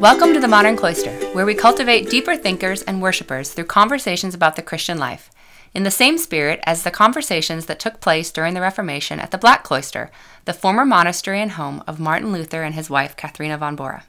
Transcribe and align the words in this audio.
Welcome 0.00 0.32
to 0.32 0.40
the 0.40 0.48
Modern 0.48 0.76
Cloister, 0.76 1.12
where 1.34 1.44
we 1.44 1.54
cultivate 1.54 2.08
deeper 2.08 2.34
thinkers 2.34 2.80
and 2.80 3.02
worshippers 3.02 3.52
through 3.52 3.66
conversations 3.66 4.34
about 4.34 4.56
the 4.56 4.62
Christian 4.62 4.96
life, 4.96 5.30
in 5.74 5.82
the 5.82 5.90
same 5.90 6.16
spirit 6.16 6.58
as 6.64 6.84
the 6.84 6.90
conversations 6.90 7.66
that 7.66 7.78
took 7.78 8.00
place 8.00 8.30
during 8.30 8.54
the 8.54 8.62
Reformation 8.62 9.20
at 9.20 9.30
the 9.30 9.36
Black 9.36 9.62
Cloister, 9.62 10.10
the 10.46 10.54
former 10.54 10.86
monastery 10.86 11.42
and 11.42 11.50
home 11.50 11.84
of 11.86 12.00
Martin 12.00 12.32
Luther 12.32 12.62
and 12.62 12.74
his 12.74 12.88
wife, 12.88 13.14
Katharina 13.14 13.58
von 13.58 13.76
Bora. 13.76 14.04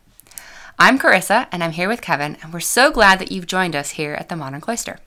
I'm 0.80 0.98
Carissa, 0.98 1.50
and 1.52 1.62
I'm 1.62 1.74
here 1.74 1.90
with 1.90 2.02
Kevin, 2.02 2.38
and 2.42 2.54
we're 2.54 2.62
so 2.62 2.90
glad 2.90 3.20
that 3.20 3.30
you've 3.30 3.46
joined 3.46 3.76
us 3.76 3.90
here 3.90 4.14
at 4.14 4.30
the 4.30 4.38
Modern 4.38 4.62
Cloister. 4.62 4.98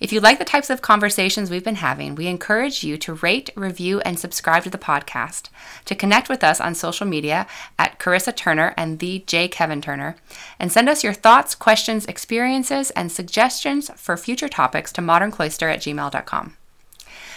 If 0.00 0.12
you 0.12 0.20
like 0.20 0.38
the 0.38 0.44
types 0.44 0.70
of 0.70 0.82
conversations 0.82 1.50
we've 1.50 1.64
been 1.64 1.76
having, 1.76 2.14
we 2.14 2.26
encourage 2.26 2.82
you 2.82 2.96
to 2.98 3.14
rate, 3.14 3.50
review, 3.54 4.00
and 4.00 4.18
subscribe 4.18 4.64
to 4.64 4.70
the 4.70 4.78
podcast, 4.78 5.48
to 5.84 5.94
connect 5.94 6.28
with 6.28 6.42
us 6.42 6.60
on 6.60 6.74
social 6.74 7.06
media 7.06 7.46
at 7.78 7.98
Carissa 7.98 8.34
Turner 8.34 8.74
and 8.76 8.98
the 8.98 9.22
J. 9.26 9.46
Kevin 9.46 9.80
Turner, 9.80 10.16
and 10.58 10.72
send 10.72 10.88
us 10.88 11.04
your 11.04 11.12
thoughts, 11.12 11.54
questions, 11.54 12.06
experiences, 12.06 12.90
and 12.92 13.12
suggestions 13.12 13.90
for 13.94 14.16
future 14.16 14.48
topics 14.48 14.92
to 14.92 15.00
moderncloister 15.00 15.72
at 15.72 15.80
gmail.com. 15.80 16.56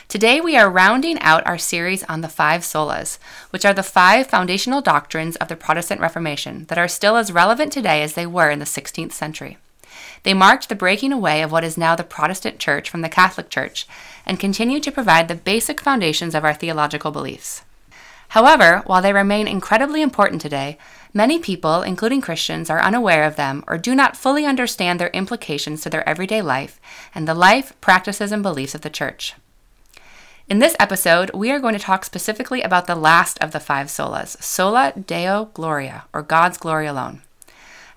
Today, 0.08 0.40
we 0.40 0.56
are 0.56 0.70
rounding 0.70 1.20
out 1.20 1.46
our 1.46 1.58
series 1.58 2.04
on 2.06 2.22
the 2.22 2.30
five 2.30 2.62
solas, 2.62 3.20
which 3.50 3.66
are 3.66 3.74
the 3.74 3.84
five 3.84 4.28
foundational 4.28 4.82
doctrines 4.82 5.36
of 5.36 5.50
the 5.50 5.58
Protestant 5.58 6.00
Reformation 6.00 6.66
that 6.70 6.78
are 6.78 6.88
still 6.88 7.18
as 7.18 7.32
relevant 7.32 7.74
today 7.74 8.02
as 8.02 8.14
they 8.14 8.26
were 8.26 8.50
in 8.50 8.60
the 8.60 8.66
16th 8.66 9.12
century. 9.12 9.58
They 10.28 10.34
marked 10.34 10.68
the 10.68 10.76
breaking 10.76 11.14
away 11.14 11.42
of 11.42 11.54
what 11.54 11.64
is 11.64 11.78
now 11.78 11.96
the 11.96 12.04
Protestant 12.04 12.60
Church 12.60 12.90
from 12.90 13.00
the 13.00 13.08
Catholic 13.08 13.50
Church 13.50 13.88
and 14.26 14.38
continue 14.38 14.82
to 14.82 14.92
provide 14.92 15.30
the 15.30 15.36
basic 15.36 15.80
foundations 15.80 16.36
of 16.36 16.44
our 16.44 16.54
theological 16.54 17.12
beliefs. 17.12 17.62
However, 18.36 18.84
while 18.86 19.02
they 19.02 19.14
remain 19.14 19.48
incredibly 19.48 20.02
important 20.02 20.42
today, 20.42 20.78
many 21.14 21.40
people, 21.40 21.82
including 21.82 22.20
Christians, 22.20 22.70
are 22.70 22.82
unaware 22.82 23.24
of 23.24 23.38
them 23.38 23.64
or 23.68 23.78
do 23.78 23.96
not 23.96 24.18
fully 24.18 24.46
understand 24.46 25.00
their 25.00 25.12
implications 25.12 25.80
to 25.84 25.90
their 25.90 26.08
everyday 26.10 26.42
life 26.42 26.78
and 27.16 27.26
the 27.26 27.34
life, 27.34 27.72
practices, 27.80 28.34
and 28.34 28.44
beliefs 28.44 28.76
of 28.76 28.82
the 28.82 28.90
Church. 28.90 29.34
In 30.50 30.60
this 30.60 30.76
episode, 30.78 31.32
we 31.34 31.52
are 31.52 31.60
going 31.60 31.74
to 31.74 31.80
talk 31.80 32.04
specifically 32.04 32.62
about 32.62 32.86
the 32.86 32.96
last 32.96 33.42
of 33.42 33.54
the 33.54 33.62
five 33.62 33.88
solas, 33.88 34.44
sola 34.44 34.92
deo 34.92 35.52
gloria, 35.54 36.04
or 36.12 36.22
God's 36.22 36.58
glory 36.58 36.86
alone. 36.86 37.22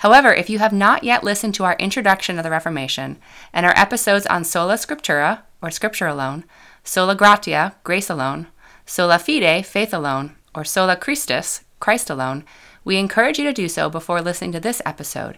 However, 0.00 0.32
if 0.32 0.48
you 0.48 0.60
have 0.60 0.72
not 0.72 1.04
yet 1.04 1.22
listened 1.22 1.54
to 1.56 1.64
our 1.64 1.76
introduction 1.78 2.38
of 2.38 2.42
the 2.42 2.50
Reformation 2.50 3.18
and 3.52 3.66
our 3.66 3.76
episodes 3.76 4.26
on 4.28 4.44
sola 4.44 4.76
scriptura, 4.76 5.42
or 5.60 5.70
scripture 5.70 6.06
alone, 6.06 6.44
sola 6.82 7.14
gratia, 7.14 7.74
grace 7.84 8.08
alone, 8.08 8.46
sola 8.86 9.18
fide, 9.18 9.66
faith 9.66 9.92
alone, 9.92 10.36
or 10.54 10.64
sola 10.64 10.96
Christus, 10.96 11.64
Christ 11.80 12.08
alone, 12.08 12.44
we 12.82 12.96
encourage 12.96 13.38
you 13.38 13.44
to 13.44 13.52
do 13.52 13.68
so 13.68 13.90
before 13.90 14.22
listening 14.22 14.52
to 14.52 14.60
this 14.60 14.80
episode, 14.86 15.36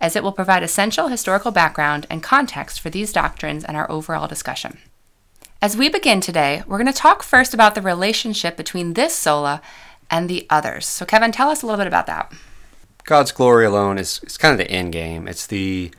as 0.00 0.16
it 0.16 0.24
will 0.24 0.32
provide 0.32 0.64
essential 0.64 1.06
historical 1.06 1.52
background 1.52 2.08
and 2.10 2.20
context 2.20 2.80
for 2.80 2.90
these 2.90 3.12
doctrines 3.12 3.62
and 3.62 3.76
our 3.76 3.88
overall 3.88 4.26
discussion. 4.26 4.78
As 5.62 5.76
we 5.76 5.88
begin 5.88 6.20
today, 6.20 6.64
we're 6.66 6.78
going 6.78 6.92
to 6.92 6.92
talk 6.92 7.22
first 7.22 7.54
about 7.54 7.76
the 7.76 7.80
relationship 7.80 8.56
between 8.56 8.94
this 8.94 9.14
sola 9.14 9.62
and 10.10 10.28
the 10.28 10.48
others. 10.50 10.84
So, 10.84 11.06
Kevin, 11.06 11.30
tell 11.30 11.48
us 11.48 11.62
a 11.62 11.66
little 11.66 11.78
bit 11.78 11.86
about 11.86 12.08
that. 12.08 12.32
God's 13.10 13.32
glory 13.32 13.66
alone 13.66 13.98
is, 13.98 14.20
is 14.22 14.38
kind 14.38 14.52
of 14.52 14.58
the 14.64 14.70
end 14.70 14.92
game. 14.92 15.26
It's 15.26 15.44
the 15.44 15.90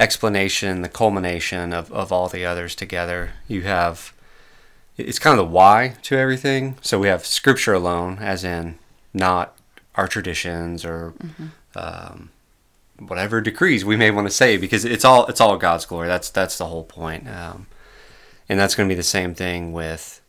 explanation, 0.00 0.82
the 0.82 0.88
culmination 0.88 1.72
of, 1.72 1.92
of 1.92 2.10
all 2.10 2.28
the 2.28 2.44
others 2.44 2.74
together. 2.74 3.34
You 3.46 3.62
have, 3.62 4.12
it's 4.96 5.20
kind 5.20 5.38
of 5.38 5.46
the 5.46 5.52
why 5.52 5.94
to 6.02 6.16
everything. 6.16 6.76
So 6.82 6.98
we 6.98 7.06
have 7.06 7.24
scripture 7.24 7.72
alone, 7.72 8.18
as 8.18 8.42
in 8.42 8.80
not 9.12 9.56
our 9.94 10.08
traditions 10.08 10.84
or 10.84 11.14
mm-hmm. 11.22 11.46
um, 11.76 12.30
whatever 12.98 13.40
decrees 13.40 13.84
we 13.84 13.94
may 13.94 14.10
want 14.10 14.26
to 14.26 14.34
say, 14.34 14.56
because 14.56 14.84
it's 14.84 15.04
all 15.04 15.26
it's 15.26 15.40
all 15.40 15.56
God's 15.56 15.86
glory. 15.86 16.08
That's 16.08 16.30
that's 16.30 16.58
the 16.58 16.66
whole 16.66 16.82
point. 16.82 17.28
Um, 17.28 17.68
and 18.48 18.58
that's 18.58 18.74
going 18.74 18.88
to 18.88 18.92
be 18.92 18.96
the 18.96 19.04
same 19.04 19.36
thing 19.36 19.72
with 19.72 20.20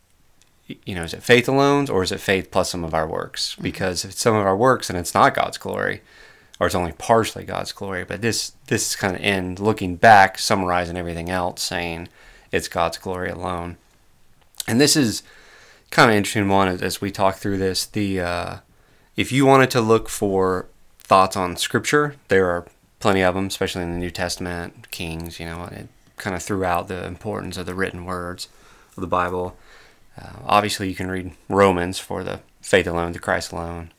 you 0.66 0.94
know, 0.94 1.02
is 1.02 1.14
it 1.14 1.22
faith 1.22 1.48
alone 1.48 1.88
or 1.88 2.02
is 2.02 2.12
it 2.12 2.20
faith 2.20 2.50
plus 2.50 2.70
some 2.70 2.84
of 2.84 2.94
our 2.94 3.06
works? 3.06 3.52
Mm-hmm. 3.52 3.62
Because 3.62 4.04
if 4.04 4.12
it's 4.12 4.20
some 4.20 4.34
of 4.34 4.46
our 4.46 4.56
works 4.56 4.90
and 4.90 4.98
it's 4.98 5.14
not 5.14 5.34
God's 5.34 5.58
glory, 5.58 6.02
or 6.58 6.66
it's 6.66 6.74
only 6.74 6.92
partially 6.92 7.44
God's 7.44 7.72
glory, 7.72 8.04
but 8.04 8.22
this 8.22 8.52
this 8.66 8.90
is 8.90 8.96
kind 8.96 9.14
of 9.14 9.22
in 9.22 9.56
looking 9.56 9.96
back, 9.96 10.38
summarizing 10.38 10.96
everything 10.96 11.30
else, 11.30 11.62
saying 11.62 12.08
it's 12.50 12.68
God's 12.68 12.98
glory 12.98 13.30
alone. 13.30 13.76
And 14.66 14.80
this 14.80 14.96
is 14.96 15.22
kind 15.90 16.10
of 16.10 16.16
interesting 16.16 16.48
one 16.48 16.68
as 16.68 17.00
we 17.00 17.10
talk 17.10 17.36
through 17.36 17.58
this. 17.58 17.86
The 17.86 18.20
uh, 18.20 18.56
if 19.16 19.32
you 19.32 19.46
wanted 19.46 19.70
to 19.72 19.80
look 19.80 20.08
for 20.08 20.66
thoughts 20.98 21.36
on 21.36 21.56
Scripture, 21.56 22.16
there 22.28 22.46
are 22.50 22.66
plenty 22.98 23.22
of 23.22 23.34
them, 23.34 23.46
especially 23.46 23.82
in 23.82 23.92
the 23.92 23.98
New 23.98 24.10
Testament, 24.10 24.90
Kings. 24.90 25.38
You 25.38 25.46
know, 25.46 25.64
it 25.70 25.88
kind 26.16 26.34
of 26.34 26.42
throughout 26.42 26.88
the 26.88 27.04
importance 27.04 27.56
of 27.56 27.66
the 27.66 27.74
written 27.74 28.04
words 28.04 28.48
of 28.96 29.02
the 29.02 29.06
Bible. 29.06 29.56
Uh, 30.20 30.30
obviously, 30.44 30.88
you 30.88 30.94
can 30.94 31.10
read 31.10 31.32
Romans 31.48 31.98
for 31.98 32.24
the 32.24 32.40
faith 32.60 32.86
alone, 32.86 33.12
the 33.12 33.18
Christ 33.18 33.52
alone. 33.52 33.92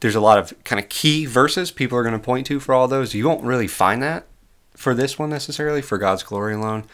There's 0.00 0.14
a 0.14 0.20
lot 0.20 0.38
of 0.38 0.52
kind 0.64 0.78
of 0.78 0.88
key 0.88 1.26
verses 1.26 1.70
people 1.70 1.96
are 1.96 2.02
going 2.02 2.18
to 2.18 2.24
point 2.24 2.46
to 2.48 2.60
for 2.60 2.74
all 2.74 2.86
those. 2.86 3.14
You 3.14 3.26
won't 3.26 3.44
really 3.44 3.66
find 3.66 4.02
that 4.02 4.26
for 4.74 4.94
this 4.94 5.18
one 5.18 5.30
necessarily, 5.30 5.82
for 5.82 5.98
God's 5.98 6.22
glory 6.22 6.54
alone. 6.54 6.84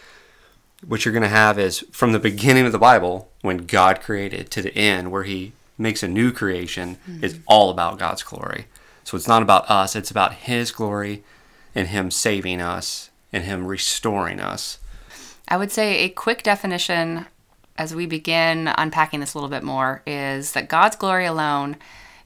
What 0.87 1.05
you're 1.05 1.13
going 1.13 1.23
to 1.23 1.29
have 1.29 1.59
is 1.59 1.85
from 1.91 2.13
the 2.13 2.19
beginning 2.19 2.67
of 2.67 2.73
the 2.73 2.79
Bible, 2.79 3.31
when 3.43 3.59
God 3.59 4.01
created, 4.01 4.51
to 4.51 4.63
the 4.63 4.77
end, 4.77 5.11
where 5.11 5.25
He 5.25 5.53
makes 5.79 6.03
a 6.03 6.09
new 6.09 6.33
creation, 6.33 6.97
mm-hmm. 7.09 7.25
is 7.25 7.39
all 7.47 7.71
about 7.71 7.99
God's 7.99 8.23
glory. 8.23 8.67
So 9.05 9.17
it's 9.17 9.29
not 9.29 9.43
about 9.43 9.71
us, 9.71 9.95
it's 9.95 10.11
about 10.11 10.35
His 10.35 10.73
glory 10.73 11.23
and 11.75 11.89
Him 11.89 12.11
saving 12.11 12.61
us 12.61 13.11
and 13.33 13.45
Him 13.45 13.67
restoring 13.67 14.41
us. 14.41 14.79
I 15.49 15.57
would 15.57 15.71
say 15.71 15.99
a 15.99 16.09
quick 16.09 16.43
definition 16.43 17.27
as 17.79 17.95
we 17.95 18.07
begin 18.07 18.69
unpacking 18.77 19.21
this 19.21 19.35
a 19.35 19.39
little 19.39 19.51
bit 19.51 19.63
more 19.63 20.03
is 20.07 20.53
that 20.53 20.69
God's 20.69 20.97
glory 20.97 21.27
alone 21.27 21.77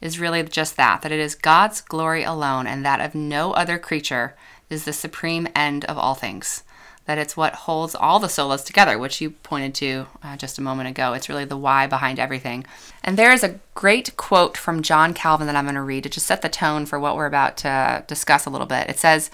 is 0.00 0.18
really 0.18 0.42
just 0.42 0.76
that 0.76 1.02
that 1.02 1.12
it 1.12 1.20
is 1.20 1.34
God's 1.34 1.80
glory 1.80 2.22
alone 2.22 2.66
and 2.66 2.84
that 2.84 3.00
of 3.00 3.14
no 3.14 3.52
other 3.52 3.78
creature 3.78 4.34
is 4.70 4.84
the 4.84 4.92
supreme 4.92 5.48
end 5.54 5.84
of 5.84 5.98
all 5.98 6.14
things. 6.14 6.62
That 7.06 7.18
it's 7.18 7.36
what 7.36 7.54
holds 7.54 7.96
all 7.96 8.20
the 8.20 8.28
solas 8.28 8.64
together, 8.64 8.96
which 8.96 9.20
you 9.20 9.30
pointed 9.30 9.74
to 9.76 10.06
uh, 10.22 10.36
just 10.36 10.58
a 10.58 10.62
moment 10.62 10.88
ago. 10.88 11.12
It's 11.12 11.28
really 11.28 11.44
the 11.44 11.56
why 11.56 11.88
behind 11.88 12.20
everything. 12.20 12.64
And 13.02 13.16
there 13.16 13.32
is 13.32 13.42
a 13.42 13.58
great 13.74 14.16
quote 14.16 14.56
from 14.56 14.82
John 14.82 15.12
Calvin 15.12 15.48
that 15.48 15.56
I'm 15.56 15.64
going 15.64 15.74
to 15.74 15.82
read 15.82 16.04
to 16.04 16.08
just 16.08 16.26
set 16.26 16.40
the 16.42 16.48
tone 16.48 16.86
for 16.86 17.00
what 17.00 17.16
we're 17.16 17.26
about 17.26 17.56
to 17.58 18.04
discuss 18.06 18.46
a 18.46 18.50
little 18.50 18.66
bit. 18.66 18.88
It 18.88 18.98
says, 18.98 19.30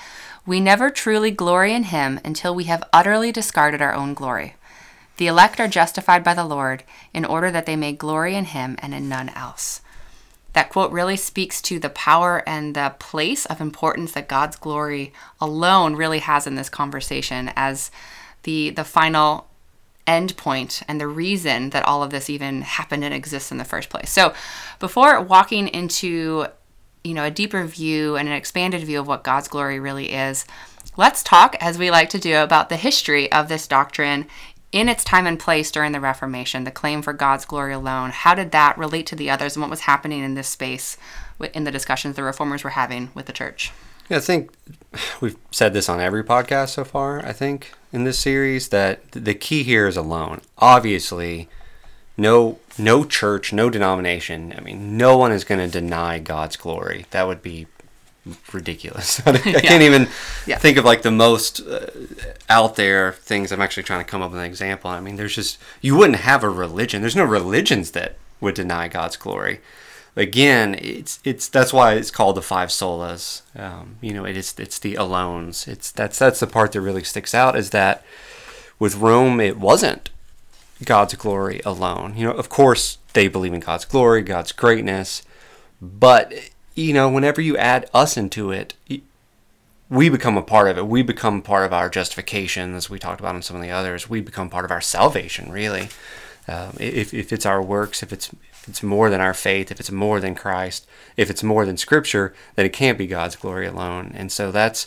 We 0.47 0.59
never 0.59 0.91
truly 0.91 1.31
glory 1.31 1.75
in 1.75 1.85
Him 1.85 2.19
until 2.25 2.55
we 2.55 2.65
have 2.65 2.89
utterly 2.95 3.31
discarded 3.31 3.83
our 3.83 3.93
own 3.93 4.15
glory. 4.15 4.55
The 5.17 5.27
elect 5.27 5.61
are 5.61 5.69
justified 5.69 6.23
by 6.23 6.35
the 6.35 6.45
Lord 6.45 6.85
in 7.15 7.25
order 7.25 7.51
that 7.51 7.67
they 7.67 7.77
may 7.77 7.93
glory 7.93 8.35
in 8.35 8.47
him 8.47 8.77
and 8.81 8.95
in 8.95 9.09
none 9.09 9.31
else. 9.31 9.81
That 10.53 10.71
quote 10.71 10.91
really 10.91 11.17
speaks 11.17 11.61
to 11.63 11.79
the 11.79 11.91
power 11.91 12.43
and 12.47 12.75
the 12.75 12.95
place 12.99 13.45
of 13.47 13.61
importance 13.61 14.13
that 14.13 14.29
God's 14.29 14.57
glory 14.57 15.13
alone 15.41 15.97
really 15.97 16.21
has 16.21 16.47
in 16.47 16.55
this 16.55 16.71
conversation 16.71 17.51
as 17.57 17.91
the 18.45 18.71
the 18.71 18.85
final 18.85 19.49
end 20.07 20.37
point 20.37 20.83
and 20.89 21.01
the 21.01 21.07
reason 21.07 21.71
that 21.71 21.85
all 21.85 22.03
of 22.03 22.11
this 22.11 22.31
even 22.31 22.63
happened 22.63 23.05
and 23.05 23.13
exists 23.13 23.51
in 23.51 23.59
the 23.59 23.65
first 23.65 23.91
place. 23.91 24.09
So, 24.11 24.33
before 24.79 25.21
walking 25.21 25.69
into 25.69 26.47
you 27.05 27.15
know 27.15 27.25
a 27.25 27.31
deeper 27.31 27.65
view 27.65 28.17
and 28.17 28.29
an 28.29 28.35
expanded 28.35 28.83
view 28.85 29.01
of 29.01 29.07
what 29.07 29.25
God's 29.25 29.49
glory 29.49 29.79
really 29.79 30.13
is, 30.13 30.47
let's 30.97 31.23
talk 31.23 31.55
as 31.61 31.77
we 31.77 31.91
like 31.91 32.09
to 32.11 32.19
do 32.19 32.37
about 32.37 32.69
the 32.69 32.77
history 32.77 33.31
of 33.31 33.49
this 33.49 33.67
doctrine 33.67 34.27
in 34.73 34.89
its 34.89 35.05
time 35.05 35.27
and 35.27 35.39
place 35.39 35.71
during 35.71 35.93
the 35.93 36.01
Reformation, 36.01 36.65
the 36.65 36.71
claim 36.71 37.03
for 37.03 37.13
God's 37.13 37.45
glory 37.45 37.73
alone, 37.73 38.11
how 38.11 38.35
did 38.35 38.51
that 38.51 38.77
relate 38.77 39.07
to 39.07 39.17
the 39.17 39.31
others 39.31 39.57
and 39.57 39.63
what 39.63 39.71
was 39.71 39.81
happening 39.81 40.23
in 40.23 40.35
this 40.35 40.49
space 40.49 40.97
in 41.55 41.65
the 41.65 41.71
discussions 41.71 42.17
the 42.17 42.23
reformers 42.23 42.65
were 42.65 42.71
having 42.71 43.11
with 43.15 43.27
the 43.27 43.33
church? 43.33 43.73
Yeah, 44.09 44.19
I 44.19 44.21
think 44.21 44.53
we've 45.21 45.37
said 45.51 45.73
this 45.73 45.89
on 45.89 46.01
every 46.01 46.25
podcast 46.25 46.71
so 46.71 46.85
far, 46.85 47.25
I 47.25 47.33
think, 47.33 47.73
in 47.93 48.05
this 48.05 48.19
series, 48.19 48.69
that 48.69 49.11
the 49.13 49.35
key 49.35 49.63
here 49.63 49.87
is 49.87 49.97
alone. 49.97 50.41
Obviously, 50.59 51.49
no 52.17 52.59
no 52.79 53.05
church, 53.05 53.53
no 53.53 53.71
denomination, 53.71 54.55
I 54.57 54.61
mean, 54.61 54.97
no 54.97 55.17
one 55.17 55.33
is 55.33 55.45
going 55.45 55.61
to 55.61 55.81
deny 55.81 56.19
God's 56.19 56.57
glory. 56.57 57.07
That 57.11 57.27
would 57.27 57.43
be 57.43 57.67
ridiculous. 58.53 59.21
I 59.27 59.33
yeah. 59.45 59.61
can't 59.61 59.83
even 59.83 60.09
yeah. 60.47 60.59
think 60.59 60.77
of 60.77 60.85
like 60.85 61.03
the 61.03 61.11
most 61.11 61.61
uh, 61.61 61.87
out 62.49 62.77
there 62.77 63.13
things. 63.13 63.53
I'm 63.53 63.61
actually 63.61 63.85
trying 63.85 64.05
to 64.05 64.11
come 64.11 64.23
up 64.23 64.31
with 64.31 64.41
an 64.41 64.47
example. 64.47 64.91
I 64.91 65.01
mean, 65.01 65.17
there's 65.17 65.35
just 65.35 65.59
you 65.81 65.97
wouldn't 65.97 66.21
have 66.21 66.43
a 66.43 66.51
religion. 66.51 67.01
There's 67.01 67.17
no 67.17 67.25
religions 67.25 67.93
that 67.93 68.17
would 68.41 68.55
deny 68.55 68.89
God's 68.89 69.17
glory. 69.17 69.61
Again, 70.15 70.77
it's 70.81 71.21
it's 71.25 71.49
that's 71.49 71.73
why 71.73 71.95
it's 71.95 72.11
called 72.11 72.37
the 72.37 72.43
five 72.43 72.71
solas. 72.71 73.43
Um, 73.55 73.97
you 74.01 74.13
know, 74.13 74.25
it 74.25 74.37
is 74.37 74.55
it's 74.59 74.79
the 74.79 74.95
alones. 74.95 75.69
It's 75.69 75.91
that's 75.93 76.19
that's 76.19 76.41
the 76.41 76.47
part 76.47 76.73
that 76.73 76.81
really 76.81 77.05
sticks 77.05 77.35
out 77.35 77.57
is 77.57 77.71
that 77.71 78.05
with 78.79 78.97
Rome 78.97 79.41
it 79.41 79.59
wasn't 79.59 80.11
God's 80.85 81.15
glory 81.15 81.61
alone. 81.65 82.17
You 82.17 82.27
know, 82.27 82.33
of 82.33 82.49
course 82.49 82.99
they 83.13 83.29
believe 83.29 83.53
in 83.53 83.61
God's 83.61 83.85
glory, 83.85 84.23
God's 84.23 84.53
greatness, 84.53 85.23
but 85.81 86.33
you 86.77 86.93
know, 86.93 87.09
whenever 87.09 87.41
you 87.41 87.57
add 87.57 87.91
us 87.93 88.17
into 88.17 88.53
it, 88.53 88.75
we 89.89 90.09
become 90.09 90.37
a 90.37 90.43
part 90.43 90.69
of 90.69 90.79
it. 90.79 90.87
We 90.87 91.03
become 91.03 91.43
part 91.43 91.65
of 91.65 91.73
our 91.73 91.89
justification, 91.89 92.75
as 92.75 92.91
we 92.91 92.99
talked 92.99 93.21
about 93.21 93.35
in 93.35 93.43
some 93.43 93.57
of 93.57 93.63
the 93.63 93.71
others. 93.71 94.11
We 94.11 94.21
become 94.21 94.51
part 94.51 94.65
of 94.65 94.71
our 94.71 94.81
salvation, 94.81 95.51
really. 95.51 95.89
Um, 96.49 96.77
if, 96.79 97.13
if 97.15 97.33
it's 97.33 97.47
our 97.47 97.63
works, 97.63 98.03
if 98.03 98.13
it's 98.13 98.31
if 98.53 98.69
it's 98.69 98.83
more 98.83 99.11
than 99.11 99.21
our 99.21 99.35
faith, 99.35 99.71
if 99.71 99.81
it's 99.81 99.91
more 99.91 100.21
than 100.21 100.35
Christ, 100.35 100.87
if 101.17 101.31
it's 101.31 101.43
more 101.43 101.65
than 101.65 101.77
Scripture, 101.77 102.35
then 102.57 102.67
it 102.67 102.73
can't 102.73 102.99
be 102.99 103.07
God's 103.07 103.37
glory 103.37 103.67
alone. 103.67 104.13
And 104.15 104.31
so 104.31 104.51
that's 104.53 104.87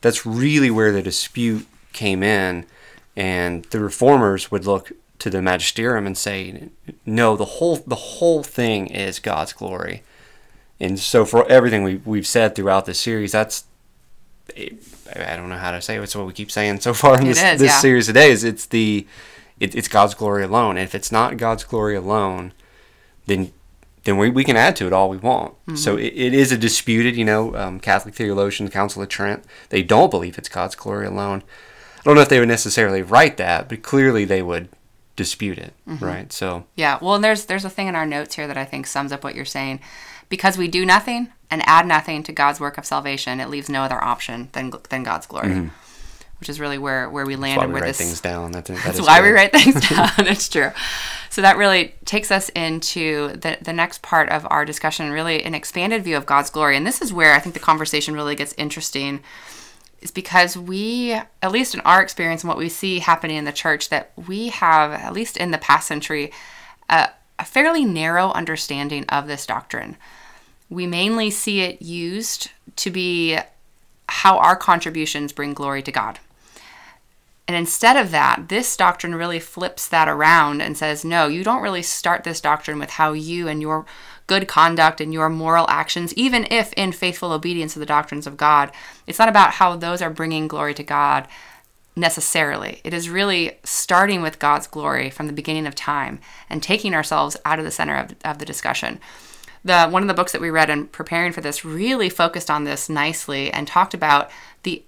that's 0.00 0.26
really 0.26 0.70
where 0.70 0.92
the 0.92 1.02
dispute 1.02 1.66
came 1.92 2.22
in, 2.22 2.66
and 3.16 3.64
the 3.66 3.80
reformers 3.80 4.50
would 4.50 4.66
look 4.66 4.92
to 5.20 5.30
the 5.30 5.42
magisterium 5.42 6.06
and 6.06 6.18
say, 6.18 6.70
no, 7.06 7.36
the 7.36 7.44
whole 7.44 7.76
the 7.76 7.94
whole 7.94 8.42
thing 8.42 8.88
is 8.88 9.18
God's 9.18 9.52
glory. 9.52 10.02
And 10.80 10.98
so 10.98 11.24
for 11.24 11.46
everything 11.50 11.82
we 11.82 11.96
we've 12.04 12.26
said 12.26 12.54
throughout 12.54 12.86
this 12.86 12.98
series, 12.98 13.32
that's 13.32 13.64
I 14.56 15.36
don't 15.36 15.48
know 15.48 15.56
how 15.56 15.72
to 15.72 15.82
say 15.82 15.96
it. 15.96 16.02
It's 16.02 16.16
what 16.16 16.26
we 16.26 16.32
keep 16.32 16.50
saying 16.50 16.80
so 16.80 16.94
far 16.94 17.20
in 17.20 17.26
this, 17.26 17.42
is, 17.42 17.60
this 17.60 17.70
yeah. 17.70 17.78
series 17.78 18.06
today. 18.06 18.30
Is 18.30 18.44
it's 18.44 18.66
the 18.66 19.06
it, 19.58 19.74
it's 19.74 19.88
God's 19.88 20.14
glory 20.14 20.44
alone. 20.44 20.76
And 20.76 20.84
if 20.84 20.94
it's 20.94 21.12
not 21.12 21.36
God's 21.36 21.64
glory 21.64 21.94
alone, 21.94 22.52
then 23.26 23.52
then 24.04 24.16
we, 24.16 24.30
we 24.30 24.44
can 24.44 24.56
add 24.56 24.76
to 24.76 24.86
it 24.86 24.92
all 24.92 25.10
we 25.10 25.18
want. 25.18 25.52
Mm-hmm. 25.52 25.76
So 25.76 25.96
it, 25.96 26.14
it 26.14 26.34
is 26.34 26.50
a 26.52 26.56
disputed, 26.58 27.16
you 27.16 27.24
know, 27.24 27.54
um, 27.54 27.78
Catholic 27.78 28.14
theologian, 28.14 28.70
Council 28.70 29.02
of 29.02 29.08
Trent, 29.08 29.44
they 29.68 29.82
don't 29.82 30.10
believe 30.10 30.38
it's 30.38 30.48
God's 30.48 30.74
glory 30.74 31.06
alone. 31.06 31.42
I 31.98 32.02
don't 32.04 32.14
know 32.14 32.22
if 32.22 32.30
they 32.30 32.38
would 32.38 32.48
necessarily 32.48 33.02
write 33.02 33.36
that, 33.36 33.68
but 33.68 33.82
clearly 33.82 34.24
they 34.24 34.40
would 34.40 34.70
dispute 35.16 35.58
it, 35.58 35.74
mm-hmm. 35.86 36.02
right? 36.02 36.32
So 36.32 36.64
yeah, 36.76 36.98
well, 37.02 37.14
and 37.14 37.22
there's 37.22 37.44
there's 37.44 37.66
a 37.66 37.70
thing 37.70 37.88
in 37.88 37.94
our 37.94 38.06
notes 38.06 38.36
here 38.36 38.46
that 38.46 38.56
I 38.56 38.64
think 38.64 38.86
sums 38.86 39.12
up 39.12 39.22
what 39.22 39.34
you're 39.34 39.44
saying. 39.44 39.80
Because 40.30 40.56
we 40.56 40.68
do 40.68 40.86
nothing 40.86 41.30
and 41.50 41.62
add 41.66 41.86
nothing 41.86 42.22
to 42.22 42.32
God's 42.32 42.60
work 42.60 42.78
of 42.78 42.86
salvation, 42.86 43.40
it 43.40 43.50
leaves 43.50 43.68
no 43.68 43.82
other 43.82 44.02
option 44.02 44.48
than 44.52 44.72
than 44.88 45.02
God's 45.02 45.26
glory. 45.26 45.48
Mm-hmm. 45.48 45.68
Which 46.38 46.48
is 46.48 46.58
really 46.58 46.78
where, 46.78 47.10
where 47.10 47.26
we 47.26 47.36
land 47.36 47.60
and 47.60 47.70
where 47.70 47.82
write 47.82 47.88
this 47.88 47.98
things 47.98 48.20
down. 48.22 48.52
That's, 48.52 48.68
that 48.70 48.82
that's 48.82 49.00
why 49.02 49.20
we 49.20 49.28
write 49.28 49.52
things 49.52 49.86
down. 49.90 50.08
it's 50.20 50.48
true. 50.48 50.70
So 51.28 51.42
that 51.42 51.58
really 51.58 51.94
takes 52.06 52.30
us 52.30 52.48
into 52.50 53.36
the, 53.36 53.58
the 53.60 53.74
next 53.74 54.00
part 54.00 54.30
of 54.30 54.46
our 54.48 54.64
discussion, 54.64 55.10
really 55.10 55.44
an 55.44 55.54
expanded 55.54 56.02
view 56.02 56.16
of 56.16 56.24
God's 56.24 56.48
glory. 56.48 56.78
And 56.78 56.86
this 56.86 57.02
is 57.02 57.12
where 57.12 57.34
I 57.34 57.40
think 57.40 57.52
the 57.52 57.60
conversation 57.60 58.14
really 58.14 58.34
gets 58.34 58.54
interesting 58.56 59.20
is 60.00 60.10
because 60.10 60.56
we, 60.56 61.12
at 61.12 61.52
least 61.52 61.74
in 61.74 61.80
our 61.82 62.02
experience 62.02 62.42
and 62.42 62.48
what 62.48 62.58
we 62.58 62.68
see 62.68 63.00
happening 63.00 63.36
in 63.36 63.44
the 63.44 63.52
church, 63.52 63.90
that 63.90 64.12
we 64.16 64.48
have, 64.48 64.92
at 64.92 65.12
least 65.12 65.36
in 65.36 65.50
the 65.50 65.58
past 65.58 65.86
century, 65.86 66.32
a, 66.88 67.10
a 67.38 67.44
fairly 67.44 67.84
narrow 67.84 68.32
understanding 68.32 69.04
of 69.08 69.26
this 69.26 69.46
doctrine. 69.46 69.96
We 70.70 70.86
mainly 70.86 71.30
see 71.30 71.60
it 71.60 71.82
used 71.82 72.50
to 72.76 72.90
be 72.90 73.38
how 74.08 74.38
our 74.38 74.56
contributions 74.56 75.32
bring 75.32 75.52
glory 75.52 75.82
to 75.82 75.92
God. 75.92 76.18
And 77.46 77.56
instead 77.56 77.96
of 77.96 78.12
that, 78.12 78.48
this 78.48 78.76
doctrine 78.76 79.16
really 79.16 79.40
flips 79.40 79.88
that 79.88 80.08
around 80.08 80.62
and 80.62 80.78
says, 80.78 81.04
no, 81.04 81.26
you 81.26 81.42
don't 81.42 81.62
really 81.62 81.82
start 81.82 82.22
this 82.22 82.40
doctrine 82.40 82.78
with 82.78 82.90
how 82.90 83.12
you 83.12 83.48
and 83.48 83.60
your 83.60 83.86
good 84.28 84.46
conduct 84.46 85.00
and 85.00 85.12
your 85.12 85.28
moral 85.28 85.68
actions, 85.68 86.14
even 86.14 86.46
if 86.52 86.72
in 86.74 86.92
faithful 86.92 87.32
obedience 87.32 87.72
to 87.72 87.80
the 87.80 87.86
doctrines 87.86 88.28
of 88.28 88.36
God, 88.36 88.70
it's 89.08 89.18
not 89.18 89.28
about 89.28 89.54
how 89.54 89.74
those 89.74 90.00
are 90.00 90.10
bringing 90.10 90.46
glory 90.46 90.74
to 90.74 90.84
God 90.84 91.26
necessarily. 91.96 92.80
It 92.84 92.94
is 92.94 93.10
really 93.10 93.58
starting 93.64 94.22
with 94.22 94.38
God's 94.38 94.68
glory 94.68 95.10
from 95.10 95.26
the 95.26 95.32
beginning 95.32 95.66
of 95.66 95.74
time 95.74 96.20
and 96.48 96.62
taking 96.62 96.94
ourselves 96.94 97.36
out 97.44 97.58
of 97.58 97.64
the 97.64 97.72
center 97.72 97.96
of, 97.96 98.14
of 98.24 98.38
the 98.38 98.44
discussion. 98.44 99.00
The 99.64 99.88
one 99.88 100.02
of 100.02 100.08
the 100.08 100.14
books 100.14 100.32
that 100.32 100.40
we 100.40 100.50
read 100.50 100.70
in 100.70 100.86
preparing 100.86 101.32
for 101.32 101.40
this 101.40 101.64
really 101.64 102.08
focused 102.08 102.50
on 102.50 102.64
this 102.64 102.88
nicely 102.88 103.52
and 103.52 103.66
talked 103.66 103.94
about 103.94 104.30
the 104.62 104.82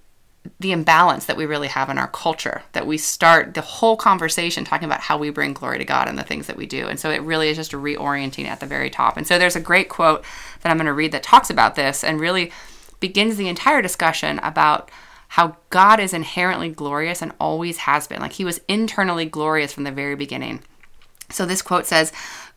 the 0.59 0.71
imbalance 0.71 1.25
that 1.25 1.37
we 1.37 1.45
really 1.45 1.69
have 1.69 1.89
in 1.89 1.97
our 1.97 2.07
culture 2.07 2.63
that 2.73 2.85
we 2.85 2.97
start 2.97 3.53
the 3.53 3.61
whole 3.61 3.95
conversation 3.95 4.65
talking 4.65 4.85
about 4.85 4.99
how 4.99 5.17
we 5.17 5.29
bring 5.29 5.53
glory 5.53 5.77
to 5.77 5.85
God 5.85 6.07
and 6.07 6.17
the 6.17 6.23
things 6.23 6.47
that 6.47 6.57
we 6.57 6.65
do. 6.65 6.87
And 6.87 6.99
so 6.99 7.09
it 7.09 7.21
really 7.21 7.47
is 7.47 7.55
just 7.55 7.71
a 7.71 7.77
reorienting 7.77 8.45
at 8.45 8.59
the 8.59 8.65
very 8.65 8.89
top. 8.89 9.15
And 9.15 9.25
so 9.25 9.39
there's 9.39 9.55
a 9.55 9.61
great 9.61 9.87
quote 9.87 10.25
that 10.61 10.69
I'm 10.69 10.77
going 10.77 10.87
to 10.87 10.93
read 10.93 11.13
that 11.13 11.23
talks 11.23 11.49
about 11.49 11.75
this 11.75 12.03
and 12.03 12.19
really 12.19 12.51
begins 12.99 13.37
the 13.37 13.47
entire 13.47 13.81
discussion 13.81 14.39
about 14.39 14.91
how 15.29 15.57
God 15.69 15.99
is 15.99 16.13
inherently 16.13 16.69
glorious 16.69 17.21
and 17.21 17.31
always 17.39 17.77
has 17.77 18.05
been. 18.07 18.21
Like 18.21 18.33
he 18.33 18.45
was 18.45 18.61
internally 18.67 19.25
glorious 19.25 19.73
from 19.73 19.83
the 19.83 19.91
very 19.91 20.15
beginning. 20.15 20.61
So 21.29 21.45
this 21.45 21.61
quote 21.61 21.85
says, 21.85 22.11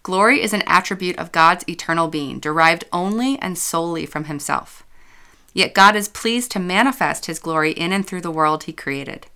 Glory 0.07 0.41
is 0.41 0.53
an 0.53 0.63
attribute 0.69 1.19
of 1.19 1.33
God's 1.33 1.69
eternal 1.69 2.07
being, 2.07 2.39
derived 2.39 2.85
only 2.93 3.41
and 3.41 3.59
solely 3.59 4.07
from 4.07 4.27
himself. 4.27 4.85
Yet 5.53 5.75
God 5.75 5.97
is 5.97 6.07
pleased 6.07 6.53
to 6.53 6.61
manifest 6.61 7.27
his 7.27 7.41
glory 7.41 7.73
in 7.73 7.91
and 7.91 8.07
through 8.07 8.21
the 8.21 8.31
world 8.31 8.63
he 8.63 8.73
created. 8.73 9.27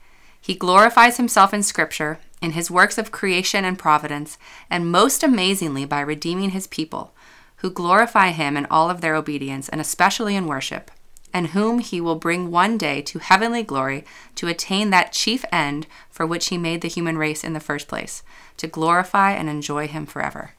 He 0.40 0.54
glorifies 0.54 1.16
himself 1.16 1.52
in 1.52 1.64
Scripture, 1.64 2.20
in 2.40 2.52
his 2.52 2.70
works 2.70 2.98
of 2.98 3.10
creation 3.10 3.64
and 3.64 3.80
providence, 3.80 4.38
and 4.70 4.92
most 4.92 5.24
amazingly 5.24 5.86
by 5.86 5.98
redeeming 5.98 6.50
his 6.50 6.68
people, 6.68 7.14
who 7.56 7.70
glorify 7.72 8.30
him 8.30 8.56
in 8.56 8.66
all 8.66 8.88
of 8.88 9.00
their 9.00 9.16
obedience, 9.16 9.68
and 9.68 9.80
especially 9.80 10.36
in 10.36 10.46
worship, 10.46 10.92
and 11.34 11.48
whom 11.48 11.80
he 11.80 12.00
will 12.00 12.14
bring 12.14 12.48
one 12.48 12.78
day 12.78 13.02
to 13.02 13.18
heavenly 13.18 13.64
glory 13.64 14.04
to 14.36 14.46
attain 14.46 14.90
that 14.90 15.10
chief 15.10 15.44
end 15.50 15.88
for 16.12 16.24
which 16.24 16.46
he 16.46 16.56
made 16.56 16.80
the 16.80 16.86
human 16.86 17.18
race 17.18 17.42
in 17.42 17.54
the 17.54 17.58
first 17.58 17.88
place, 17.88 18.22
to 18.56 18.68
glorify 18.68 19.32
and 19.32 19.48
enjoy 19.48 19.88
him 19.88 20.06
forever 20.06 20.52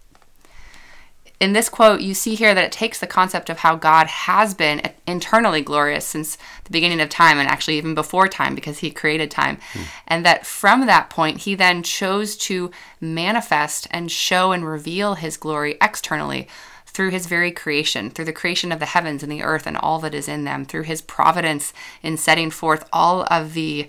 in 1.42 1.54
this 1.54 1.70
quote, 1.70 2.02
you 2.02 2.14
see 2.14 2.36
here 2.36 2.54
that 2.54 2.64
it 2.64 2.72
takes 2.72 3.00
the 3.00 3.08
concept 3.08 3.50
of 3.50 3.58
how 3.58 3.76
God 3.76 4.06
has 4.06 4.54
been 4.54 4.80
internally 5.08 5.64
glorious 5.64 6.06
since 6.06 6.38
the 6.66 6.70
beginning 6.70 7.02
of 7.02 7.10
time 7.10 7.40
and 7.40 7.50
actually 7.50 7.80
even 7.80 7.96
before 7.96 8.28
time 8.28 8.54
because 8.54 8.78
he 8.78 8.92
created 8.92 9.32
time. 9.32 9.58
Mm. 9.74 9.86
And 10.06 10.26
that 10.26 10.46
from 10.46 10.86
that 10.86 11.10
point, 11.10 11.40
he 11.40 11.56
then 11.56 11.82
chose 11.82 12.38
to 12.38 12.70
manifest 13.02 13.88
and 13.90 14.12
show 14.12 14.52
and 14.52 14.64
reveal 14.64 15.16
his 15.16 15.36
glory 15.36 15.78
externally 15.82 16.48
through 16.86 17.10
his 17.10 17.26
very 17.26 17.52
creation, 17.52 18.12
through 18.12 18.26
the 18.26 18.34
creation 18.34 18.72
of 18.72 18.78
the 18.78 18.86
heavens 18.86 19.24
and 19.24 19.32
the 19.32 19.42
earth 19.42 19.66
and 19.66 19.78
all 19.78 19.98
that 19.98 20.14
is 20.14 20.28
in 20.28 20.44
them, 20.44 20.64
through 20.64 20.84
his 20.84 21.02
providence 21.02 21.74
in 22.04 22.18
setting 22.18 22.52
forth 22.52 22.88
all 22.94 23.26
of 23.32 23.56
the 23.56 23.88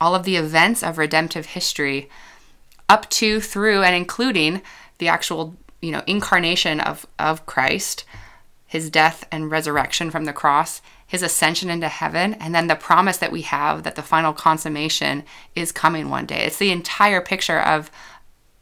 all 0.00 0.16
of 0.16 0.24
the 0.24 0.36
events 0.36 0.82
of 0.82 0.98
redemptive 0.98 1.46
history 1.46 2.08
up 2.88 3.08
to 3.10 3.40
through 3.40 3.82
and 3.84 3.94
including 3.94 4.62
the 4.98 5.08
actual 5.08 5.56
you 5.80 5.90
know 5.92 6.02
incarnation 6.06 6.80
of 6.80 7.06
of 7.18 7.46
Christ, 7.46 8.04
his 8.66 8.90
death 8.90 9.26
and 9.30 9.50
resurrection 9.50 10.10
from 10.10 10.24
the 10.24 10.32
cross, 10.32 10.82
his 11.06 11.22
ascension 11.22 11.70
into 11.70 11.88
heaven, 11.88 12.34
and 12.34 12.54
then 12.54 12.66
the 12.66 12.76
promise 12.76 13.16
that 13.18 13.32
we 13.32 13.42
have 13.42 13.82
that 13.82 13.96
the 13.96 14.02
final 14.02 14.32
consummation 14.32 15.24
is 15.54 15.72
coming 15.72 16.10
one 16.10 16.26
day. 16.26 16.44
It's 16.44 16.58
the 16.58 16.72
entire 16.72 17.20
picture 17.20 17.60
of 17.60 17.90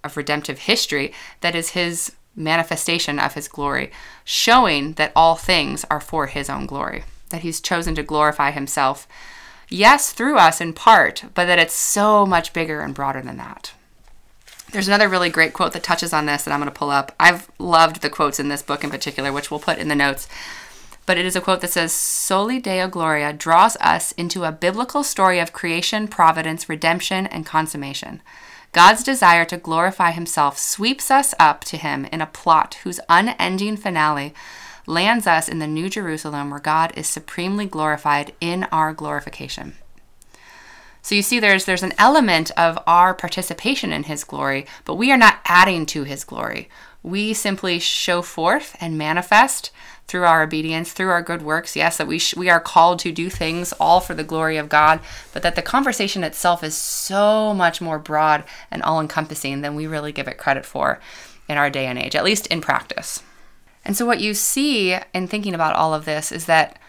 of 0.04 0.16
redemptive 0.16 0.60
history 0.60 1.12
that 1.40 1.54
is 1.54 1.70
his 1.70 2.12
manifestation 2.36 3.18
of 3.18 3.34
his 3.34 3.48
glory, 3.48 3.90
showing 4.24 4.92
that 4.94 5.12
all 5.16 5.34
things 5.34 5.84
are 5.90 6.00
for 6.00 6.26
his 6.26 6.48
own 6.48 6.66
glory, 6.66 7.02
that 7.30 7.40
he's 7.40 7.60
chosen 7.60 7.94
to 7.94 8.02
glorify 8.02 8.50
himself. 8.50 9.08
Yes, 9.68 10.12
through 10.12 10.36
us 10.36 10.60
in 10.60 10.72
part, 10.72 11.24
but 11.34 11.46
that 11.46 11.58
it's 11.58 11.74
so 11.74 12.24
much 12.24 12.52
bigger 12.52 12.80
and 12.80 12.94
broader 12.94 13.22
than 13.22 13.38
that. 13.38 13.72
There's 14.72 14.88
another 14.88 15.08
really 15.08 15.30
great 15.30 15.52
quote 15.52 15.72
that 15.72 15.82
touches 15.82 16.12
on 16.12 16.26
this 16.26 16.42
that 16.42 16.52
I'm 16.52 16.60
going 16.60 16.70
to 16.70 16.78
pull 16.78 16.90
up. 16.90 17.14
I've 17.20 17.48
loved 17.58 18.02
the 18.02 18.10
quotes 18.10 18.40
in 18.40 18.48
this 18.48 18.62
book 18.62 18.82
in 18.82 18.90
particular, 18.90 19.32
which 19.32 19.50
we'll 19.50 19.60
put 19.60 19.78
in 19.78 19.88
the 19.88 19.94
notes. 19.94 20.28
But 21.06 21.18
it 21.18 21.24
is 21.24 21.36
a 21.36 21.40
quote 21.40 21.60
that 21.60 21.70
says, 21.70 21.92
Soli 21.92 22.58
Deo 22.58 22.88
Gloria 22.88 23.32
draws 23.32 23.76
us 23.76 24.10
into 24.12 24.42
a 24.42 24.50
biblical 24.50 25.04
story 25.04 25.38
of 25.38 25.52
creation, 25.52 26.08
providence, 26.08 26.68
redemption, 26.68 27.26
and 27.28 27.46
consummation. 27.46 28.20
God's 28.72 29.04
desire 29.04 29.44
to 29.46 29.56
glorify 29.56 30.10
himself 30.10 30.58
sweeps 30.58 31.10
us 31.10 31.32
up 31.38 31.62
to 31.64 31.76
him 31.76 32.04
in 32.06 32.20
a 32.20 32.26
plot 32.26 32.78
whose 32.82 33.00
unending 33.08 33.76
finale 33.76 34.34
lands 34.84 35.26
us 35.26 35.48
in 35.48 35.60
the 35.60 35.66
New 35.66 35.88
Jerusalem 35.88 36.50
where 36.50 36.60
God 36.60 36.92
is 36.96 37.06
supremely 37.06 37.66
glorified 37.66 38.34
in 38.40 38.64
our 38.64 38.92
glorification. 38.92 39.74
So 41.06 41.14
you 41.14 41.22
see 41.22 41.38
there's 41.38 41.66
there's 41.66 41.84
an 41.84 41.92
element 41.98 42.50
of 42.56 42.80
our 42.84 43.14
participation 43.14 43.92
in 43.92 44.02
his 44.02 44.24
glory, 44.24 44.66
but 44.84 44.96
we 44.96 45.12
are 45.12 45.16
not 45.16 45.38
adding 45.44 45.86
to 45.86 46.02
his 46.02 46.24
glory. 46.24 46.68
We 47.04 47.32
simply 47.32 47.78
show 47.78 48.22
forth 48.22 48.76
and 48.80 48.98
manifest 48.98 49.70
through 50.08 50.24
our 50.24 50.42
obedience, 50.42 50.92
through 50.92 51.10
our 51.10 51.22
good 51.22 51.42
works. 51.42 51.76
Yes, 51.76 51.96
that 51.98 52.08
we 52.08 52.18
sh- 52.18 52.34
we 52.34 52.50
are 52.50 52.58
called 52.58 52.98
to 52.98 53.12
do 53.12 53.30
things 53.30 53.72
all 53.74 54.00
for 54.00 54.14
the 54.14 54.24
glory 54.24 54.56
of 54.56 54.68
God, 54.68 54.98
but 55.32 55.44
that 55.44 55.54
the 55.54 55.62
conversation 55.62 56.24
itself 56.24 56.64
is 56.64 56.74
so 56.74 57.54
much 57.54 57.80
more 57.80 58.00
broad 58.00 58.42
and 58.68 58.82
all-encompassing 58.82 59.60
than 59.60 59.76
we 59.76 59.86
really 59.86 60.10
give 60.10 60.26
it 60.26 60.38
credit 60.38 60.66
for 60.66 60.98
in 61.48 61.56
our 61.56 61.70
day 61.70 61.86
and 61.86 62.00
age, 62.00 62.16
at 62.16 62.24
least 62.24 62.48
in 62.48 62.60
practice. 62.60 63.22
And 63.84 63.96
so 63.96 64.06
what 64.06 64.18
you 64.18 64.34
see 64.34 64.98
in 65.14 65.28
thinking 65.28 65.54
about 65.54 65.76
all 65.76 65.94
of 65.94 66.04
this 66.04 66.32
is 66.32 66.46
that 66.46 66.80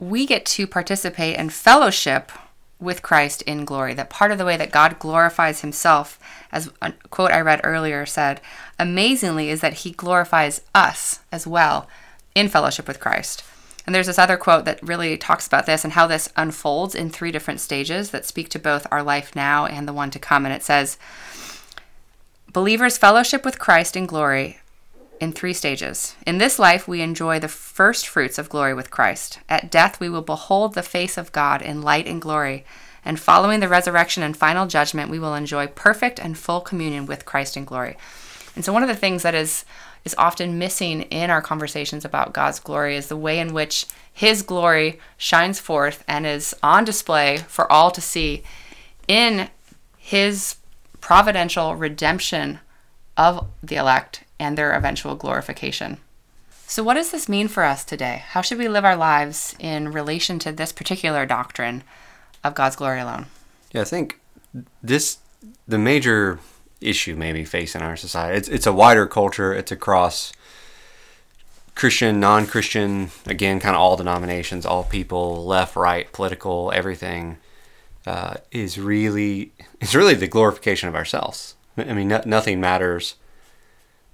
we 0.00 0.26
get 0.26 0.44
to 0.46 0.66
participate 0.66 1.36
in 1.36 1.50
fellowship 1.50 2.32
with 2.80 3.02
Christ 3.02 3.42
in 3.42 3.64
glory. 3.64 3.94
That 3.94 4.10
part 4.10 4.32
of 4.32 4.38
the 4.38 4.44
way 4.44 4.56
that 4.56 4.72
God 4.72 4.98
glorifies 4.98 5.60
himself, 5.60 6.18
as 6.50 6.70
a 6.80 6.92
quote 7.10 7.30
I 7.30 7.40
read 7.40 7.60
earlier 7.62 8.06
said, 8.06 8.40
amazingly 8.78 9.50
is 9.50 9.60
that 9.60 9.74
he 9.74 9.90
glorifies 9.90 10.62
us 10.74 11.20
as 11.30 11.46
well 11.46 11.88
in 12.34 12.48
fellowship 12.48 12.88
with 12.88 13.00
Christ. 13.00 13.44
And 13.86 13.94
there's 13.94 14.06
this 14.06 14.18
other 14.18 14.36
quote 14.36 14.64
that 14.66 14.82
really 14.82 15.16
talks 15.16 15.46
about 15.46 15.66
this 15.66 15.84
and 15.84 15.94
how 15.94 16.06
this 16.06 16.28
unfolds 16.36 16.94
in 16.94 17.10
three 17.10 17.32
different 17.32 17.60
stages 17.60 18.10
that 18.10 18.24
speak 18.24 18.48
to 18.50 18.58
both 18.58 18.86
our 18.90 19.02
life 19.02 19.34
now 19.34 19.66
and 19.66 19.86
the 19.86 19.92
one 19.92 20.10
to 20.10 20.18
come. 20.18 20.44
And 20.44 20.54
it 20.54 20.62
says, 20.62 20.96
Believers 22.52 22.98
fellowship 22.98 23.44
with 23.44 23.58
Christ 23.58 23.96
in 23.96 24.06
glory 24.06 24.60
in 25.20 25.32
three 25.32 25.52
stages. 25.52 26.16
In 26.26 26.38
this 26.38 26.58
life, 26.58 26.88
we 26.88 27.02
enjoy 27.02 27.38
the 27.38 27.48
first 27.48 28.08
fruits 28.08 28.38
of 28.38 28.48
glory 28.48 28.72
with 28.72 28.90
Christ. 28.90 29.38
At 29.48 29.70
death, 29.70 30.00
we 30.00 30.08
will 30.08 30.22
behold 30.22 30.74
the 30.74 30.82
face 30.82 31.18
of 31.18 31.30
God 31.30 31.60
in 31.60 31.82
light 31.82 32.06
and 32.06 32.20
glory. 32.20 32.64
And 33.04 33.20
following 33.20 33.60
the 33.60 33.68
resurrection 33.68 34.22
and 34.22 34.36
final 34.36 34.66
judgment, 34.66 35.10
we 35.10 35.18
will 35.18 35.34
enjoy 35.34 35.66
perfect 35.68 36.18
and 36.18 36.36
full 36.36 36.62
communion 36.62 37.06
with 37.06 37.26
Christ 37.26 37.56
in 37.56 37.66
glory. 37.66 37.96
And 38.56 38.64
so, 38.64 38.72
one 38.72 38.82
of 38.82 38.88
the 38.88 38.96
things 38.96 39.22
that 39.22 39.34
is 39.34 39.64
is 40.02 40.14
often 40.16 40.58
missing 40.58 41.02
in 41.02 41.28
our 41.28 41.42
conversations 41.42 42.06
about 42.06 42.32
God's 42.32 42.58
glory 42.58 42.96
is 42.96 43.08
the 43.08 43.16
way 43.16 43.38
in 43.38 43.52
which 43.52 43.86
His 44.12 44.42
glory 44.42 44.98
shines 45.18 45.58
forth 45.58 46.02
and 46.08 46.26
is 46.26 46.54
on 46.62 46.84
display 46.84 47.38
for 47.48 47.70
all 47.70 47.90
to 47.90 48.00
see 48.00 48.42
in 49.06 49.50
His 49.98 50.56
providential 51.00 51.76
redemption 51.76 52.60
of 53.16 53.46
the 53.62 53.76
elect 53.76 54.24
and 54.40 54.58
their 54.58 54.72
eventual 54.72 55.14
glorification. 55.14 55.98
So, 56.66 56.82
what 56.82 56.94
does 56.94 57.10
this 57.10 57.28
mean 57.28 57.46
for 57.46 57.62
us 57.64 57.84
today? 57.84 58.24
How 58.28 58.42
should 58.42 58.58
we 58.58 58.68
live 58.68 58.84
our 58.84 58.96
lives 58.96 59.54
in 59.58 59.92
relation 59.92 60.38
to 60.40 60.52
this 60.52 60.72
particular 60.72 61.26
doctrine 61.26 61.84
of 62.42 62.54
God's 62.54 62.76
glory 62.76 63.00
alone? 63.00 63.26
Yeah, 63.72 63.82
I 63.82 63.84
think 63.84 64.18
this 64.82 65.18
the 65.68 65.78
major 65.78 66.40
issue 66.80 67.14
maybe 67.14 67.44
facing 67.44 67.82
our 67.82 67.96
society. 67.96 68.38
It's 68.38 68.48
it's 68.48 68.66
a 68.66 68.72
wider 68.72 69.06
culture. 69.06 69.52
It's 69.52 69.70
across 69.70 70.32
Christian, 71.74 72.20
non-Christian, 72.20 73.10
again, 73.26 73.58
kind 73.60 73.74
of 73.74 73.80
all 73.80 73.96
denominations, 73.96 74.66
all 74.66 74.84
people, 74.84 75.44
left, 75.44 75.76
right, 75.76 76.10
political, 76.12 76.72
everything. 76.74 77.38
Uh, 78.06 78.36
is 78.50 78.78
really 78.78 79.52
is 79.80 79.94
really 79.94 80.14
the 80.14 80.26
glorification 80.26 80.88
of 80.88 80.94
ourselves. 80.94 81.54
I 81.76 81.92
mean, 81.92 82.08
no, 82.08 82.22
nothing 82.24 82.58
matters 82.58 83.16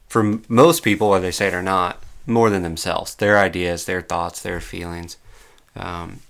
for 0.09 0.39
most 0.49 0.83
people, 0.83 1.11
whether 1.11 1.23
they 1.23 1.31
say 1.31 1.49
it 1.49 1.55
or 1.55 1.63
not, 1.63 2.03
more 2.27 2.51
than 2.51 2.63
themselves, 2.63 3.15
their 3.15 3.39
ideas, 3.39 3.85
their 3.85 4.03
thoughts, 4.03 4.43
their 4.43 4.61
feelings. 4.61 5.17
Um, 5.75 6.21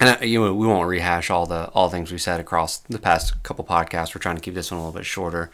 and 0.00 0.20
uh, 0.20 0.24
you 0.24 0.40
know, 0.40 0.54
we 0.54 0.66
won't 0.66 0.88
rehash 0.88 1.30
all 1.30 1.46
the 1.46 1.68
all 1.68 1.88
things 1.88 2.10
we 2.10 2.18
said 2.18 2.40
across 2.40 2.78
the 2.78 2.98
past 2.98 3.40
couple 3.42 3.64
podcasts. 3.64 4.14
We're 4.14 4.20
trying 4.20 4.36
to 4.36 4.42
keep 4.42 4.54
this 4.54 4.70
one 4.70 4.80
a 4.80 4.84
little 4.84 4.98
bit 4.98 5.06
shorter 5.06 5.50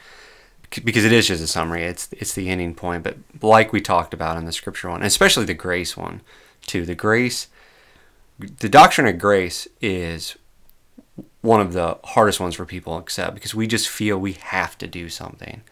because 0.70 1.04
it 1.04 1.12
is 1.12 1.26
just 1.28 1.42
a 1.42 1.46
summary. 1.46 1.82
It's 1.84 2.08
it's 2.12 2.34
the 2.34 2.48
ending 2.48 2.74
point. 2.74 3.02
But 3.02 3.16
like 3.42 3.72
we 3.72 3.80
talked 3.80 4.14
about 4.14 4.36
in 4.36 4.46
the 4.46 4.52
scripture 4.52 4.88
one, 4.88 5.02
especially 5.02 5.44
the 5.44 5.54
grace 5.54 5.96
one, 5.96 6.22
too. 6.66 6.86
The 6.86 6.94
grace, 6.94 7.48
the 8.38 8.68
doctrine 8.68 9.06
of 9.06 9.18
grace 9.18 9.68
is 9.80 10.36
one 11.40 11.60
of 11.60 11.72
the 11.72 11.98
hardest 12.04 12.40
ones 12.40 12.54
for 12.54 12.64
people 12.64 12.94
to 12.94 13.00
accept 13.00 13.34
because 13.34 13.54
we 13.54 13.66
just 13.66 13.88
feel 13.88 14.18
we 14.18 14.32
have 14.32 14.78
to 14.78 14.86
do 14.86 15.08
something. 15.08 15.62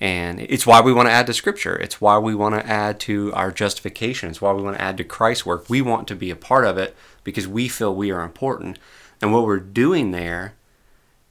And 0.00 0.40
it's 0.40 0.66
why 0.66 0.80
we 0.82 0.92
want 0.92 1.08
to 1.08 1.12
add 1.12 1.26
to 1.28 1.32
Scripture. 1.34 1.76
It's 1.76 2.00
why 2.00 2.18
we 2.18 2.34
want 2.34 2.54
to 2.54 2.66
add 2.66 3.00
to 3.00 3.32
our 3.32 3.50
justification. 3.50 4.28
It's 4.28 4.42
why 4.42 4.52
we 4.52 4.62
want 4.62 4.76
to 4.76 4.82
add 4.82 4.98
to 4.98 5.04
Christ's 5.04 5.46
work. 5.46 5.70
We 5.70 5.80
want 5.80 6.06
to 6.08 6.16
be 6.16 6.30
a 6.30 6.36
part 6.36 6.66
of 6.66 6.76
it 6.76 6.94
because 7.24 7.48
we 7.48 7.68
feel 7.68 7.94
we 7.94 8.10
are 8.10 8.22
important. 8.22 8.78
And 9.22 9.32
what 9.32 9.46
we're 9.46 9.58
doing 9.58 10.10
there 10.10 10.54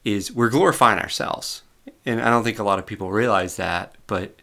is 0.03 0.31
we're 0.31 0.49
glorifying 0.49 0.99
ourselves. 0.99 1.61
And 2.05 2.21
I 2.21 2.29
don't 2.29 2.43
think 2.43 2.57
a 2.57 2.63
lot 2.63 2.79
of 2.79 2.87
people 2.87 3.11
realize 3.11 3.57
that. 3.57 3.95
But 4.07 4.41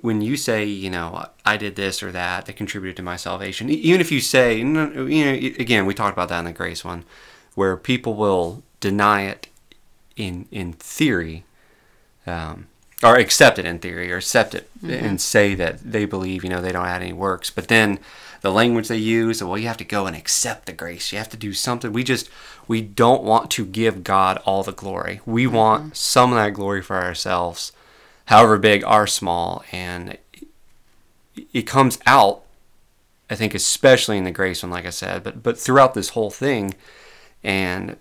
when 0.00 0.22
you 0.22 0.36
say, 0.36 0.64
you 0.64 0.90
know, 0.90 1.28
I 1.44 1.56
did 1.56 1.76
this 1.76 2.02
or 2.02 2.10
that 2.12 2.46
that 2.46 2.56
contributed 2.56 2.96
to 2.96 3.02
my 3.02 3.16
salvation, 3.16 3.68
even 3.68 4.00
if 4.00 4.10
you 4.10 4.20
say, 4.20 4.58
you 4.58 4.64
know, 4.64 5.06
again, 5.06 5.86
we 5.86 5.94
talked 5.94 6.16
about 6.16 6.28
that 6.30 6.40
in 6.40 6.44
the 6.46 6.52
grace 6.52 6.84
one, 6.84 7.04
where 7.54 7.76
people 7.76 8.14
will 8.14 8.62
deny 8.80 9.22
it 9.22 9.48
in 10.16 10.46
in 10.50 10.72
theory. 10.72 11.44
Um, 12.26 12.68
or 13.02 13.16
accept 13.16 13.58
it 13.58 13.64
in 13.64 13.78
theory 13.78 14.12
or 14.12 14.18
accept 14.18 14.54
it 14.54 14.70
mm-hmm. 14.78 15.04
and 15.04 15.20
say 15.20 15.54
that 15.54 15.80
they 15.80 16.04
believe 16.04 16.44
you 16.44 16.50
know 16.50 16.60
they 16.60 16.72
don't 16.72 16.86
add 16.86 17.02
any 17.02 17.12
works. 17.12 17.50
But 17.50 17.68
then 17.68 17.98
the 18.40 18.52
language 18.52 18.88
they 18.88 18.96
use 18.96 19.42
well 19.42 19.58
you 19.58 19.68
have 19.68 19.76
to 19.78 19.84
go 19.84 20.06
and 20.06 20.16
accept 20.16 20.66
the 20.66 20.72
grace. 20.72 21.12
You 21.12 21.18
have 21.18 21.30
to 21.30 21.36
do 21.36 21.52
something. 21.52 21.92
We 21.92 22.04
just 22.04 22.28
we 22.68 22.80
don't 22.80 23.22
want 23.22 23.50
to 23.52 23.64
give 23.64 24.04
god 24.04 24.38
all 24.44 24.62
the 24.62 24.72
glory. 24.72 25.20
We 25.26 25.44
mm-hmm. 25.44 25.56
want 25.56 25.96
some 25.96 26.32
of 26.32 26.36
that 26.36 26.54
glory 26.54 26.82
for 26.82 26.96
ourselves 26.96 27.72
however 28.26 28.58
big 28.58 28.84
or 28.84 29.06
small. 29.06 29.64
And 29.72 30.18
it 31.52 31.62
comes 31.62 31.98
out 32.06 32.42
i 33.30 33.34
think 33.34 33.54
especially 33.54 34.18
in 34.18 34.24
the 34.24 34.30
grace 34.30 34.62
one 34.62 34.70
like 34.70 34.84
i 34.84 34.90
said 34.90 35.24
but 35.24 35.42
but 35.42 35.58
throughout 35.58 35.94
this 35.94 36.10
whole 36.10 36.30
thing. 36.30 36.74
And 37.44 37.96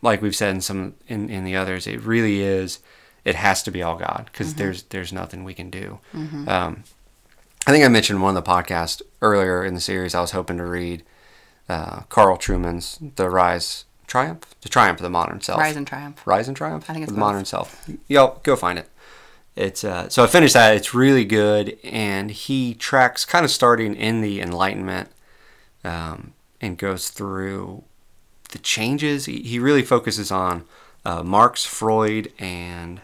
like 0.00 0.22
we've 0.22 0.36
said 0.36 0.54
in 0.54 0.60
some 0.60 0.94
in, 1.08 1.28
in 1.28 1.44
the 1.44 1.56
others 1.56 1.86
it 1.86 2.00
really 2.00 2.40
is 2.40 2.78
it 3.24 3.34
has 3.34 3.62
to 3.62 3.70
be 3.70 3.82
all 3.82 3.96
God 3.96 4.28
because 4.30 4.50
mm-hmm. 4.50 4.58
there's 4.58 4.82
there's 4.84 5.12
nothing 5.12 5.44
we 5.44 5.54
can 5.54 5.70
do. 5.70 5.98
Mm-hmm. 6.12 6.48
Um, 6.48 6.84
I 7.66 7.70
think 7.70 7.84
I 7.84 7.88
mentioned 7.88 8.22
one 8.22 8.36
of 8.36 8.44
the 8.44 8.50
podcasts 8.50 9.00
earlier 9.22 9.64
in 9.64 9.74
the 9.74 9.80
series. 9.80 10.14
I 10.14 10.20
was 10.20 10.32
hoping 10.32 10.58
to 10.58 10.64
read 10.64 11.02
uh, 11.68 12.00
Carl 12.08 12.36
Trueman's 12.36 12.98
"The 13.16 13.30
Rise 13.30 13.86
Triumph," 14.06 14.54
"The 14.60 14.68
Triumph 14.68 14.98
of 14.98 15.04
the 15.04 15.10
Modern 15.10 15.40
Self." 15.40 15.58
Rise 15.58 15.76
and 15.76 15.86
Triumph. 15.86 16.26
Rise 16.26 16.48
and 16.48 16.56
Triumph. 16.56 16.88
I 16.88 16.92
think 16.92 17.04
it's 17.04 17.12
the 17.12 17.18
Modern 17.18 17.44
Self. 17.44 17.88
Yo, 18.08 18.40
go 18.42 18.56
find 18.56 18.78
it. 18.78 18.88
It's 19.56 19.84
uh, 19.84 20.08
so 20.08 20.24
I 20.24 20.26
finished 20.26 20.54
that. 20.54 20.76
It's 20.76 20.92
really 20.92 21.24
good, 21.24 21.78
and 21.84 22.30
he 22.30 22.74
tracks 22.74 23.24
kind 23.24 23.44
of 23.44 23.50
starting 23.50 23.94
in 23.94 24.20
the 24.20 24.40
Enlightenment, 24.40 25.08
um, 25.84 26.34
and 26.60 26.76
goes 26.76 27.08
through 27.08 27.84
the 28.50 28.58
changes. 28.58 29.26
He, 29.26 29.42
he 29.42 29.58
really 29.58 29.82
focuses 29.82 30.30
on 30.30 30.64
uh, 31.04 31.22
Marx, 31.22 31.64
Freud, 31.64 32.32
and 32.38 33.00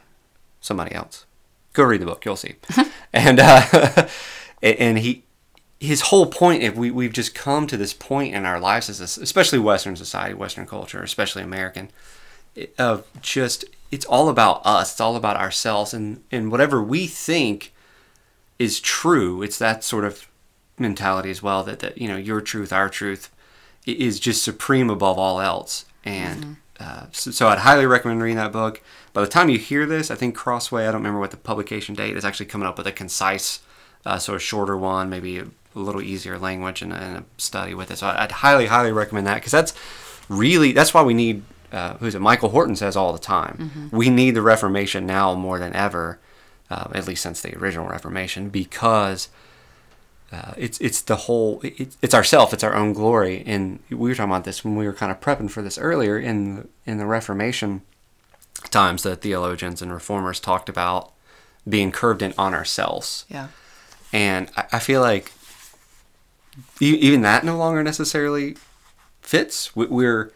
somebody 0.61 0.95
else. 0.95 1.27
Go 1.73 1.85
read 1.85 2.01
the 2.01 2.07
book, 2.07 2.25
you'll 2.25 2.37
see. 2.37 2.57
and 3.13 3.41
uh, 3.41 4.09
and 4.63 4.99
he 4.99 5.25
his 5.79 6.03
whole 6.03 6.27
point 6.27 6.63
if 6.63 6.77
we 6.77 6.91
we've 6.91 7.13
just 7.13 7.35
come 7.35 7.67
to 7.67 7.77
this 7.77 7.95
point 7.95 8.35
in 8.35 8.45
our 8.45 8.61
lives 8.61 8.91
as 8.91 8.99
this, 8.99 9.17
especially 9.17 9.59
Western 9.59 9.97
society, 9.97 10.35
Western 10.35 10.67
culture, 10.67 11.03
especially 11.03 11.43
American, 11.43 11.91
of 12.79 13.07
just 13.23 13.65
it's 13.91 14.05
all 14.07 14.29
about 14.29 14.61
us. 14.65 14.93
It's 14.93 15.01
all 15.01 15.17
about 15.17 15.37
ourselves 15.37 15.95
and 15.95 16.23
and 16.31 16.51
whatever 16.51 16.83
we 16.83 17.07
think 17.07 17.73
is 18.59 18.79
true. 18.79 19.43
It's 19.43 19.59
that 19.59 19.83
sort 19.83 20.05
of 20.05 20.29
mentality 20.79 21.31
as 21.31 21.43
well 21.43 21.65
that 21.65 21.81
that 21.81 21.99
you 21.99 22.09
know 22.09 22.17
your 22.17 22.41
truth, 22.41 22.73
our 22.73 22.89
truth, 22.89 23.31
is 23.87 24.21
just 24.21 24.43
supreme 24.43 24.91
above 24.91 25.19
all 25.19 25.41
else. 25.41 25.87
And 26.05 26.41
mm-hmm. 26.41 26.53
Uh, 26.81 27.07
so, 27.13 27.31
so 27.31 27.49
I'd 27.49 27.59
highly 27.59 27.87
recommend 27.87 28.23
reading 28.23 28.39
that 28.39 28.53
book 28.53 28.83
by 29.13 29.21
the 29.21 29.27
time 29.27 29.49
you 29.49 29.59
hear 29.59 29.87
this, 29.87 30.11
I 30.11 30.15
think 30.15 30.37
Crossway, 30.37 30.83
I 30.87 30.87
don't 30.87 31.01
remember 31.01 31.21
what 31.21 31.31
the 31.31 31.37
publication 31.37 31.95
date 31.95 32.17
is, 32.17 32.25
actually 32.25 32.47
coming 32.47 32.67
up 32.67 32.79
with 32.79 32.87
a 32.87 32.93
concise, 32.93 33.61
uh, 34.07 34.19
sort 34.19 34.37
of 34.37 34.43
shorter 34.43 34.77
one, 34.77 35.11
maybe 35.11 35.39
a, 35.39 35.45
a 35.45 35.79
little 35.79 36.01
easier 36.01 36.39
language 36.39 36.81
and, 36.83 36.93
and, 36.93 37.19
a 37.19 37.25
study 37.39 37.75
with 37.75 37.91
it. 37.91 37.99
So 37.99 38.07
I'd 38.07 38.33
highly, 38.33 38.67
highly 38.67 38.93
recommend 38.93 39.27
that 39.27 39.37
because 39.37 39.53
that's 39.53 39.75
really, 40.29 40.73
that's 40.73 40.95
why 40.95 41.03
we 41.03 41.15
need, 41.15 41.43
uh, 41.73 41.95
who's 41.95 42.15
it? 42.15 42.21
Michael 42.21 42.51
Horton 42.51 42.77
says 42.77 42.97
all 42.97 43.13
the 43.13 43.19
time, 43.19 43.57
mm-hmm. 43.59 43.97
we 43.97 44.09
need 44.09 44.33
the 44.33 44.43
Reformation 44.43 45.07
now 45.07 45.35
more 45.35 45.59
than 45.59 45.75
ever, 45.75 46.21
uh, 46.71 46.89
at 46.95 47.07
least 47.07 47.23
since 47.23 47.41
the 47.41 47.57
original 47.59 47.89
Reformation, 47.89 48.49
because 48.49 49.29
uh, 50.33 50.53
it's 50.57 50.79
it's 50.81 51.03
the 51.03 51.17
whole 51.17 51.61
it, 51.63 51.97
it's 52.03 52.15
ourself 52.15 52.53
it's 52.53 52.63
our 52.63 52.75
own 52.75 52.93
glory 52.93 53.43
and 53.47 53.81
we 53.91 53.97
were 53.97 54.15
talking 54.15 54.31
about 54.31 54.45
this 54.45 54.65
when 54.65 54.77
we 54.77 54.87
were 54.87 54.93
kind 54.93 55.11
of 55.11 55.21
prepping 55.21 55.51
for 55.51 55.61
this 55.61 55.77
earlier 55.77 56.19
in 56.19 56.69
in 56.87 56.99
the 56.99 57.07
Reformation 57.07 57.83
times 58.69 59.03
that 59.03 59.23
theologians 59.23 59.81
and 59.81 59.93
reformers 59.93 60.39
talked 60.39 60.69
about 60.69 61.13
being 61.69 61.93
curved 61.93 62.23
in 62.23 62.35
on 62.37 62.55
ourselves. 62.55 63.25
Yeah. 63.29 63.49
And 64.13 64.51
I, 64.57 64.67
I 64.73 64.79
feel 64.79 65.01
like 65.01 65.33
even 66.81 67.23
that 67.23 67.45
no 67.45 67.57
longer 67.57 67.83
necessarily 67.83 68.57
fits. 69.23 69.75
We're 69.75 70.33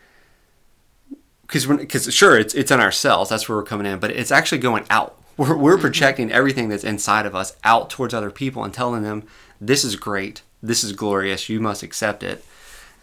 because 1.43 1.67
because 1.67 2.13
sure 2.15 2.39
it's 2.39 2.55
it's 2.55 2.71
in 2.71 2.81
ourselves 2.81 3.31
that's 3.31 3.49
where 3.49 3.59
we're 3.59 3.65
coming 3.65 3.87
in, 3.87 3.99
but 3.99 4.11
it's 4.11 4.31
actually 4.31 4.59
going 4.59 4.87
out. 4.91 5.19
We're 5.37 5.57
we're 5.57 5.73
mm-hmm. 5.73 5.81
projecting 5.81 6.33
everything 6.33 6.69
that's 6.69 6.85
inside 6.85 7.27
of 7.27 7.35
us 7.35 7.57
out 7.65 7.91
towards 7.91 8.15
other 8.15 8.31
people 8.31 8.65
and 8.65 8.73
telling 8.73 9.03
them 9.03 9.27
this 9.61 9.85
is 9.85 9.97
great, 9.97 10.43
this 10.63 10.85
is 10.85 10.93
glorious, 10.93 11.49
you 11.49 11.61
must 11.61 11.83
accept 11.83 12.23
it. 12.23 12.45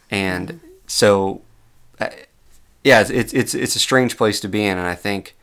And 0.10 0.48
mm-hmm. 0.48 0.68
so 0.88 1.42
uh, 2.00 2.10
yeah, 2.84 3.02
it's, 3.08 3.34
it's 3.34 3.54
it's 3.54 3.76
a 3.76 3.80
strange 3.80 4.18
place 4.18 4.40
to 4.40 4.48
be 4.48 4.66
in, 4.66 4.78
and 4.78 4.88
I 4.88 4.96
think 4.96 5.36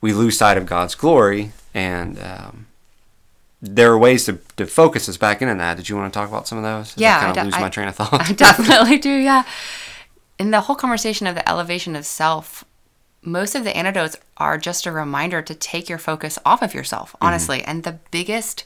we 0.00 0.12
lose 0.12 0.38
sight 0.38 0.56
of 0.56 0.66
God's 0.66 0.94
glory, 0.94 1.52
and 1.74 2.18
um, 2.18 2.66
there 3.60 3.92
are 3.92 3.98
ways 3.98 4.24
to, 4.26 4.38
to 4.56 4.66
focus 4.66 5.08
us 5.08 5.16
back 5.16 5.42
into 5.42 5.54
that. 5.54 5.76
Did 5.76 5.88
you 5.88 5.96
want 5.96 6.12
to 6.12 6.18
talk 6.18 6.28
about 6.28 6.48
some 6.48 6.58
of 6.58 6.64
those? 6.64 6.96
yeah, 6.96 7.18
I 7.18 7.20
kind 7.20 7.38
of 7.38 7.44
lose 7.44 7.54
I, 7.54 7.60
my 7.60 7.68
train 7.68 7.88
of 7.88 7.94
thought. 7.96 8.30
I 8.30 8.32
definitely 8.32 8.98
do. 8.98 9.10
Yeah, 9.10 9.44
in 10.38 10.52
the 10.52 10.62
whole 10.62 10.76
conversation 10.76 11.26
of 11.26 11.34
the 11.34 11.46
elevation 11.46 11.94
of 11.96 12.06
self, 12.06 12.64
most 13.22 13.54
of 13.54 13.64
the 13.64 13.76
antidotes 13.76 14.16
are 14.38 14.56
just 14.56 14.86
a 14.86 14.92
reminder 14.92 15.42
to 15.42 15.54
take 15.54 15.90
your 15.90 15.98
focus 15.98 16.38
off 16.46 16.62
of 16.62 16.72
yourself, 16.72 17.12
mm-hmm. 17.12 17.26
honestly. 17.26 17.58
Mm-hmm. 17.58 17.70
And 17.70 17.82
the 17.82 17.98
biggest 18.10 18.64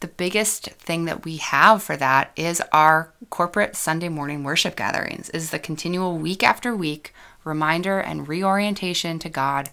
the 0.00 0.08
biggest 0.08 0.66
thing 0.66 1.06
that 1.06 1.24
we 1.24 1.38
have 1.38 1.82
for 1.82 1.96
that 1.96 2.32
is 2.36 2.62
our 2.72 3.12
corporate 3.30 3.76
Sunday 3.76 4.08
morning 4.08 4.44
worship 4.44 4.76
gatherings, 4.76 5.28
is 5.30 5.50
the 5.50 5.58
continual 5.58 6.18
week 6.18 6.42
after 6.42 6.74
week 6.74 7.12
reminder 7.44 7.98
and 7.98 8.28
reorientation 8.28 9.18
to 9.18 9.28
God, 9.28 9.70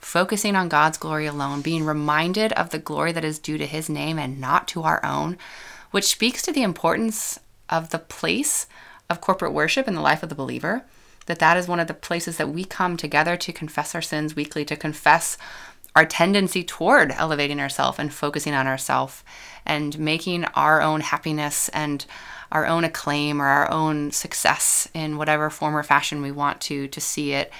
focusing 0.00 0.56
on 0.56 0.68
God's 0.68 0.98
glory 0.98 1.26
alone, 1.26 1.60
being 1.60 1.84
reminded 1.84 2.52
of 2.54 2.70
the 2.70 2.78
glory 2.78 3.12
that 3.12 3.24
is 3.24 3.38
due 3.38 3.58
to 3.58 3.66
his 3.66 3.88
name 3.88 4.18
and 4.18 4.40
not 4.40 4.66
to 4.68 4.82
our 4.82 5.04
own, 5.04 5.36
which 5.90 6.06
speaks 6.06 6.42
to 6.42 6.52
the 6.52 6.62
importance 6.62 7.38
of 7.68 7.90
the 7.90 7.98
place 7.98 8.66
of 9.10 9.20
corporate 9.20 9.52
worship 9.52 9.86
in 9.86 9.94
the 9.94 10.00
life 10.00 10.22
of 10.22 10.28
the 10.28 10.34
believer 10.34 10.84
that 11.28 11.38
that 11.38 11.56
is 11.56 11.68
one 11.68 11.78
of 11.78 11.86
the 11.86 11.94
places 11.94 12.38
that 12.38 12.48
we 12.48 12.64
come 12.64 12.96
together 12.96 13.36
to 13.36 13.52
confess 13.52 13.94
our 13.94 14.02
sins 14.02 14.34
weekly 14.34 14.64
to 14.64 14.76
confess 14.76 15.38
our 15.96 16.06
tendency 16.06 16.62
toward 16.62 17.12
elevating 17.12 17.60
ourselves 17.60 17.98
and 17.98 18.12
focusing 18.12 18.54
on 18.54 18.66
ourselves 18.66 19.24
and 19.66 19.98
making 19.98 20.44
our 20.46 20.80
own 20.80 21.00
happiness 21.00 21.68
and 21.70 22.06
our 22.50 22.66
own 22.66 22.84
acclaim 22.84 23.40
or 23.40 23.46
our 23.46 23.70
own 23.70 24.10
success 24.10 24.88
in 24.94 25.16
whatever 25.16 25.50
form 25.50 25.76
or 25.76 25.82
fashion 25.82 26.22
we 26.22 26.30
want 26.30 26.60
to 26.60 26.88
to 26.88 27.00
see 27.00 27.32
it 27.32 27.52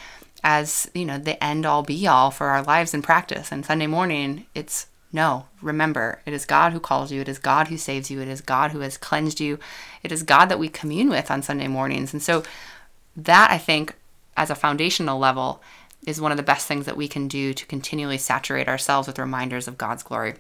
as 0.43 0.91
you 0.95 1.05
know 1.05 1.19
the 1.19 1.43
end 1.43 1.67
all 1.67 1.83
be 1.83 2.07
all 2.07 2.31
for 2.31 2.49
our 2.49 2.63
lives 2.63 2.95
and 2.95 3.05
practice. 3.05 3.53
And 3.53 3.65
sunday 3.65 3.87
morning 3.87 4.47
it's 4.55 4.87
no 5.13 5.47
remember 5.63 6.21
it 6.27 6.33
is 6.33 6.45
god 6.45 6.73
who 6.73 6.81
calls 6.81 7.11
you 7.11 7.21
it 7.21 7.29
is 7.29 7.39
god 7.39 7.69
who 7.69 7.77
saves 7.77 8.11
you 8.11 8.21
it 8.21 8.29
is 8.29 8.41
god 8.41 8.73
who 8.73 8.81
has 8.81 8.97
cleansed 8.97 9.41
you 9.41 9.59
it 10.03 10.13
is 10.13 10.23
god 10.23 10.47
that 10.47 10.59
we 10.59 10.69
commune 10.69 11.09
with 11.09 11.31
on 11.31 11.43
sunday 11.43 11.69
mornings. 11.69 12.13
And 12.13 12.23
so 12.23 12.43
that 13.17 13.51
i 13.51 13.59
think 13.59 13.95
as 14.37 14.51
a 14.51 14.55
foundational 14.55 15.19
level 15.19 15.63
is 16.07 16.21
one 16.21 16.31
of 16.31 16.37
the 16.37 16.43
best 16.43 16.67
things 16.67 16.87
that 16.87 16.97
we 16.97 17.09
can 17.09 17.29
do 17.29 17.53
to 17.53 17.67
continually 17.67 18.19
saturate 18.19 18.69
ourselves 18.69 19.07
with 19.07 19.19
reminders 19.19 19.69
of 19.69 19.79
god's 19.79 20.03
glory 20.03 20.35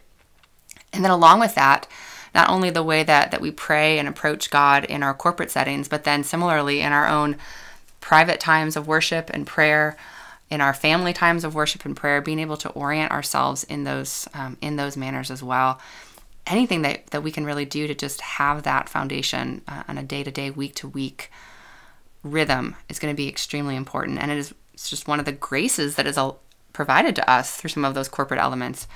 and 0.93 1.05
then 1.05 1.11
along 1.11 1.41
with 1.41 1.55
that 1.55 1.87
not 2.35 2.49
only 2.49 2.71
the 2.71 2.83
way 2.83 3.03
that 3.03 3.31
that 3.31 3.41
we 3.41 3.51
pray 3.51 3.99
and 3.99 4.09
approach 4.09 4.51
God 4.51 4.85
in 4.85 5.03
our 5.03 5.15
corporate 5.15 5.51
settings, 5.51 5.89
but 5.89 6.05
then 6.05 6.25
similarly 6.25 6.81
in 6.81 6.93
our 6.93 7.09
own 7.09 7.37
private 8.01 8.41
times 8.41 8.77
of 8.77 8.87
worship 8.87 9.31
and 9.33 9.47
prayer, 9.47 9.97
in 10.51 10.61
our 10.61 10.75
family 10.75 11.13
times 11.13 11.45
of 11.45 11.55
worship 11.55 11.85
and 11.85 11.97
prayer, 11.97 12.21
being 12.21 12.39
able 12.39 12.57
to 12.59 12.71
orient 12.71 13.13
ourselves 13.13 13.65
in 13.65 13.85
those 13.85 14.29
um, 14.35 14.57
in 14.61 14.77
those 14.77 14.97
manners 14.97 15.31
as 15.31 15.43
well. 15.43 15.81
Anything 16.47 16.83
that, 16.83 17.09
that 17.09 17.23
we 17.23 17.31
can 17.31 17.45
really 17.45 17.67
do 17.67 17.87
to 17.87 17.95
just 17.95 18.23
have 18.23 18.63
that 18.63 18.89
foundation 18.89 19.61
uh, 19.69 19.83
on 19.87 19.99
a 19.99 20.03
day 20.03 20.25
to 20.25 20.31
day, 20.31 20.51
week 20.51 20.75
to 20.77 20.89
week 20.89 21.31
rhythm 22.23 22.75
is 22.89 22.99
going 22.99 23.13
to 23.13 23.17
be 23.17 23.29
extremely 23.29 23.77
important. 23.77 24.19
And 24.19 24.31
it 24.31 24.39
is 24.39 24.55
it's 24.79 24.89
just 24.89 25.09
one 25.09 25.19
of 25.19 25.25
the 25.25 25.33
graces 25.33 25.97
that 25.97 26.07
is 26.07 26.17
all 26.17 26.39
provided 26.73 27.17
to 27.17 27.29
us 27.29 27.57
through 27.57 27.71
some 27.71 27.85
of 27.85 27.95
those 27.95 28.09
corporate 28.09 28.39
elements. 28.39 28.87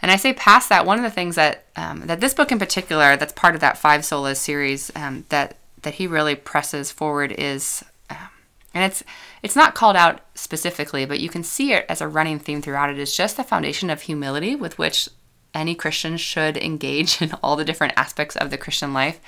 And 0.00 0.12
I 0.12 0.16
say 0.16 0.32
past 0.32 0.68
that, 0.68 0.86
one 0.86 0.96
of 0.96 1.02
the 1.02 1.10
things 1.10 1.34
that 1.34 1.64
um, 1.74 2.06
that 2.06 2.20
this 2.20 2.34
book 2.34 2.52
in 2.52 2.58
particular, 2.60 3.16
that's 3.16 3.32
part 3.32 3.56
of 3.56 3.60
that 3.60 3.76
five 3.76 4.02
solas 4.02 4.36
series, 4.36 4.92
um, 4.94 5.24
that 5.30 5.56
that 5.82 5.94
he 5.94 6.06
really 6.06 6.36
presses 6.36 6.92
forward 6.92 7.32
is, 7.32 7.84
um, 8.10 8.28
and 8.72 8.84
it's 8.84 9.02
it's 9.42 9.56
not 9.56 9.74
called 9.74 9.96
out 9.96 10.20
specifically, 10.36 11.04
but 11.04 11.18
you 11.18 11.28
can 11.28 11.42
see 11.42 11.72
it 11.72 11.84
as 11.88 12.00
a 12.00 12.06
running 12.06 12.38
theme 12.38 12.62
throughout 12.62 12.88
it. 12.88 12.96
Is 12.96 13.16
just 13.16 13.36
the 13.36 13.42
foundation 13.42 13.90
of 13.90 14.02
humility 14.02 14.54
with 14.54 14.78
which 14.78 15.08
any 15.52 15.74
Christian 15.74 16.16
should 16.16 16.56
engage 16.56 17.20
in 17.22 17.32
all 17.42 17.56
the 17.56 17.64
different 17.64 17.94
aspects 17.96 18.36
of 18.36 18.50
the 18.50 18.58
Christian 18.58 18.92
life. 18.92 19.18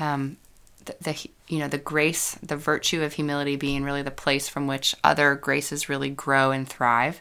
Um, 0.00 0.38
the, 0.86 0.96
the 1.00 1.30
you 1.48 1.58
know 1.58 1.68
the 1.68 1.78
grace, 1.78 2.34
the 2.42 2.56
virtue 2.56 3.02
of 3.02 3.12
humility 3.12 3.56
being 3.56 3.84
really 3.84 4.02
the 4.02 4.10
place 4.10 4.48
from 4.48 4.66
which 4.66 4.94
other 5.04 5.34
graces 5.34 5.88
really 5.88 6.10
grow 6.10 6.50
and 6.50 6.68
thrive, 6.68 7.20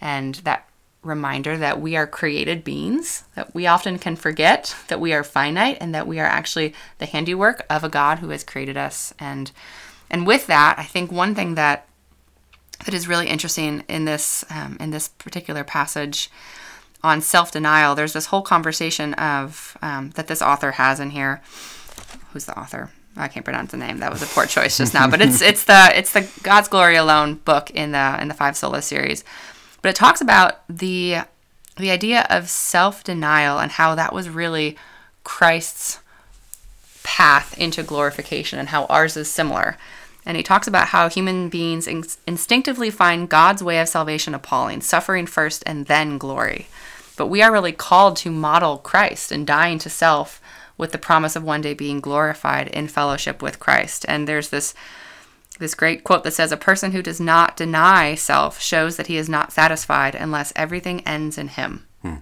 and 0.00 0.36
that 0.36 0.68
reminder 1.02 1.56
that 1.56 1.80
we 1.80 1.96
are 1.96 2.06
created 2.06 2.62
beings, 2.62 3.24
that 3.34 3.54
we 3.54 3.66
often 3.66 3.98
can 3.98 4.14
forget 4.14 4.74
that 4.88 5.00
we 5.00 5.12
are 5.12 5.24
finite 5.24 5.76
and 5.80 5.94
that 5.94 6.06
we 6.06 6.20
are 6.20 6.26
actually 6.26 6.72
the 6.98 7.06
handiwork 7.06 7.66
of 7.68 7.82
a 7.82 7.88
God 7.88 8.20
who 8.20 8.28
has 8.30 8.44
created 8.44 8.76
us. 8.76 9.12
And 9.18 9.50
and 10.10 10.26
with 10.26 10.46
that, 10.46 10.76
I 10.78 10.84
think 10.84 11.10
one 11.10 11.34
thing 11.34 11.54
that 11.56 11.88
that 12.84 12.94
is 12.94 13.08
really 13.08 13.28
interesting 13.28 13.84
in 13.88 14.04
this 14.04 14.44
um, 14.50 14.76
in 14.80 14.90
this 14.90 15.08
particular 15.08 15.64
passage 15.64 16.30
on 17.04 17.20
self-denial, 17.20 17.96
there's 17.96 18.12
this 18.12 18.26
whole 18.26 18.42
conversation 18.42 19.14
of 19.14 19.76
um, 19.82 20.10
that 20.10 20.28
this 20.28 20.40
author 20.40 20.72
has 20.72 21.00
in 21.00 21.10
here. 21.10 21.42
Who's 22.32 22.46
the 22.46 22.58
author? 22.58 22.90
I 23.16 23.28
can't 23.28 23.44
pronounce 23.44 23.72
the 23.72 23.76
name. 23.76 23.98
That 23.98 24.10
was 24.10 24.22
a 24.22 24.26
poor 24.26 24.46
choice 24.46 24.78
just 24.78 24.94
now, 24.94 25.08
but 25.08 25.20
it's 25.20 25.40
it's 25.50 25.64
the 25.64 25.90
it's 25.94 26.12
the 26.12 26.28
God's 26.42 26.68
Glory 26.68 26.96
Alone 26.96 27.34
book 27.34 27.70
in 27.70 27.92
the 27.92 28.18
in 28.20 28.28
the 28.28 28.34
Five 28.34 28.54
Solas 28.54 28.84
series 28.84 29.24
but 29.82 29.88
it 29.90 29.96
talks 29.96 30.20
about 30.20 30.60
the 30.68 31.18
the 31.76 31.90
idea 31.90 32.26
of 32.30 32.48
self-denial 32.48 33.58
and 33.58 33.72
how 33.72 33.94
that 33.94 34.12
was 34.12 34.28
really 34.28 34.76
Christ's 35.24 36.00
path 37.02 37.56
into 37.58 37.82
glorification 37.82 38.58
and 38.58 38.68
how 38.68 38.84
ours 38.86 39.16
is 39.16 39.30
similar. 39.30 39.76
And 40.24 40.36
he 40.36 40.42
talks 40.42 40.68
about 40.68 40.88
how 40.88 41.08
human 41.08 41.48
beings 41.48 41.88
in- 41.88 42.04
instinctively 42.26 42.90
find 42.90 43.28
God's 43.28 43.62
way 43.62 43.80
of 43.80 43.88
salvation 43.88 44.34
appalling, 44.34 44.82
suffering 44.82 45.26
first 45.26 45.64
and 45.66 45.86
then 45.86 46.18
glory. 46.18 46.66
But 47.16 47.28
we 47.28 47.42
are 47.42 47.50
really 47.50 47.72
called 47.72 48.16
to 48.18 48.30
model 48.30 48.76
Christ 48.76 49.32
and 49.32 49.46
dying 49.46 49.78
to 49.80 49.90
self 49.90 50.40
with 50.82 50.90
the 50.90 50.98
promise 50.98 51.36
of 51.36 51.44
one 51.44 51.60
day 51.60 51.74
being 51.74 52.00
glorified 52.00 52.66
in 52.66 52.88
fellowship 52.88 53.40
with 53.40 53.60
Christ. 53.60 54.04
And 54.08 54.26
there's 54.26 54.48
this 54.48 54.74
this 55.60 55.76
great 55.76 56.02
quote 56.02 56.24
that 56.24 56.32
says, 56.32 56.50
A 56.50 56.56
person 56.56 56.90
who 56.90 57.02
does 57.02 57.20
not 57.20 57.56
deny 57.56 58.16
self 58.16 58.60
shows 58.60 58.96
that 58.96 59.06
he 59.06 59.16
is 59.16 59.28
not 59.28 59.52
satisfied 59.52 60.16
unless 60.16 60.52
everything 60.56 61.06
ends 61.06 61.38
in 61.38 61.46
him. 61.46 61.86
Hmm. 62.02 62.16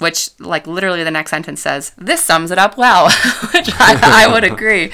Which, 0.00 0.38
like, 0.38 0.66
literally 0.66 1.02
the 1.02 1.10
next 1.10 1.30
sentence 1.30 1.62
says, 1.62 1.92
This 1.96 2.22
sums 2.22 2.50
it 2.50 2.58
up 2.58 2.76
well, 2.76 3.06
which 3.54 3.70
I, 3.80 4.26
I, 4.26 4.30
would 4.30 4.44
agree. 4.44 4.92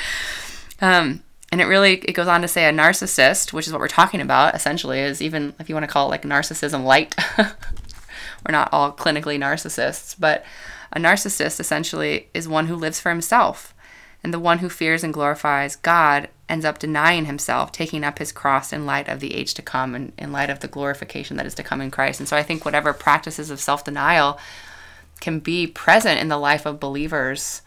Um, 0.80 1.24
and 1.50 1.60
it 1.60 1.64
really 1.64 1.94
it 1.94 2.12
goes 2.12 2.28
on 2.28 2.42
to 2.42 2.48
say 2.48 2.68
a 2.68 2.72
narcissist, 2.72 3.52
which 3.52 3.66
is 3.66 3.72
what 3.72 3.80
we're 3.80 3.88
talking 3.88 4.20
about 4.20 4.54
essentially, 4.54 5.00
is 5.00 5.20
even 5.20 5.52
if 5.58 5.68
you 5.68 5.74
want 5.74 5.82
to 5.82 5.92
call 5.92 6.06
it 6.06 6.10
like 6.10 6.22
narcissism 6.22 6.84
light. 6.84 7.16
we're 7.38 8.52
not 8.52 8.68
all 8.70 8.92
clinically 8.92 9.36
narcissists, 9.36 10.14
but 10.16 10.44
a 10.92 10.98
narcissist 10.98 11.60
essentially 11.60 12.28
is 12.34 12.48
one 12.48 12.66
who 12.66 12.76
lives 12.76 13.00
for 13.00 13.10
himself. 13.10 13.74
And 14.22 14.34
the 14.34 14.40
one 14.40 14.58
who 14.58 14.68
fears 14.68 15.04
and 15.04 15.14
glorifies 15.14 15.76
God 15.76 16.28
ends 16.48 16.64
up 16.64 16.78
denying 16.78 17.26
himself, 17.26 17.70
taking 17.70 18.02
up 18.02 18.18
his 18.18 18.32
cross 18.32 18.72
in 18.72 18.86
light 18.86 19.08
of 19.08 19.20
the 19.20 19.34
age 19.34 19.54
to 19.54 19.62
come 19.62 19.94
and 19.94 20.12
in 20.18 20.32
light 20.32 20.50
of 20.50 20.60
the 20.60 20.68
glorification 20.68 21.36
that 21.36 21.46
is 21.46 21.54
to 21.54 21.62
come 21.62 21.80
in 21.80 21.90
Christ. 21.90 22.18
And 22.18 22.28
so 22.28 22.36
I 22.36 22.42
think 22.42 22.64
whatever 22.64 22.92
practices 22.92 23.50
of 23.50 23.60
self 23.60 23.84
denial 23.84 24.38
can 25.20 25.38
be 25.38 25.66
present 25.66 26.20
in 26.20 26.28
the 26.28 26.38
life 26.38 26.66
of 26.66 26.80
believers 26.80 27.62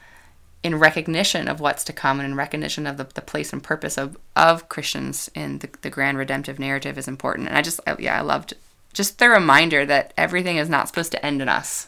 in 0.63 0.77
recognition 0.77 1.47
of 1.47 1.59
what's 1.59 1.83
to 1.85 1.93
come 1.93 2.19
and 2.19 2.29
in 2.29 2.35
recognition 2.35 2.85
of 2.85 2.97
the, 2.97 3.05
the 3.15 3.21
place 3.21 3.51
and 3.51 3.63
purpose 3.63 3.97
of, 3.97 4.17
of 4.35 4.69
Christians 4.69 5.29
in 5.33 5.59
the, 5.59 5.69
the 5.81 5.89
grand 5.89 6.17
redemptive 6.17 6.59
narrative 6.59 6.97
is 6.97 7.07
important. 7.07 7.47
And 7.47 7.57
I 7.57 7.61
just, 7.61 7.79
yeah, 7.97 8.17
I 8.17 8.21
loved 8.21 8.53
just 8.93 9.19
the 9.19 9.29
reminder 9.29 9.85
that 9.85 10.13
everything 10.17 10.57
is 10.57 10.69
not 10.69 10.87
supposed 10.87 11.11
to 11.13 11.25
end 11.25 11.41
in 11.41 11.49
us. 11.49 11.87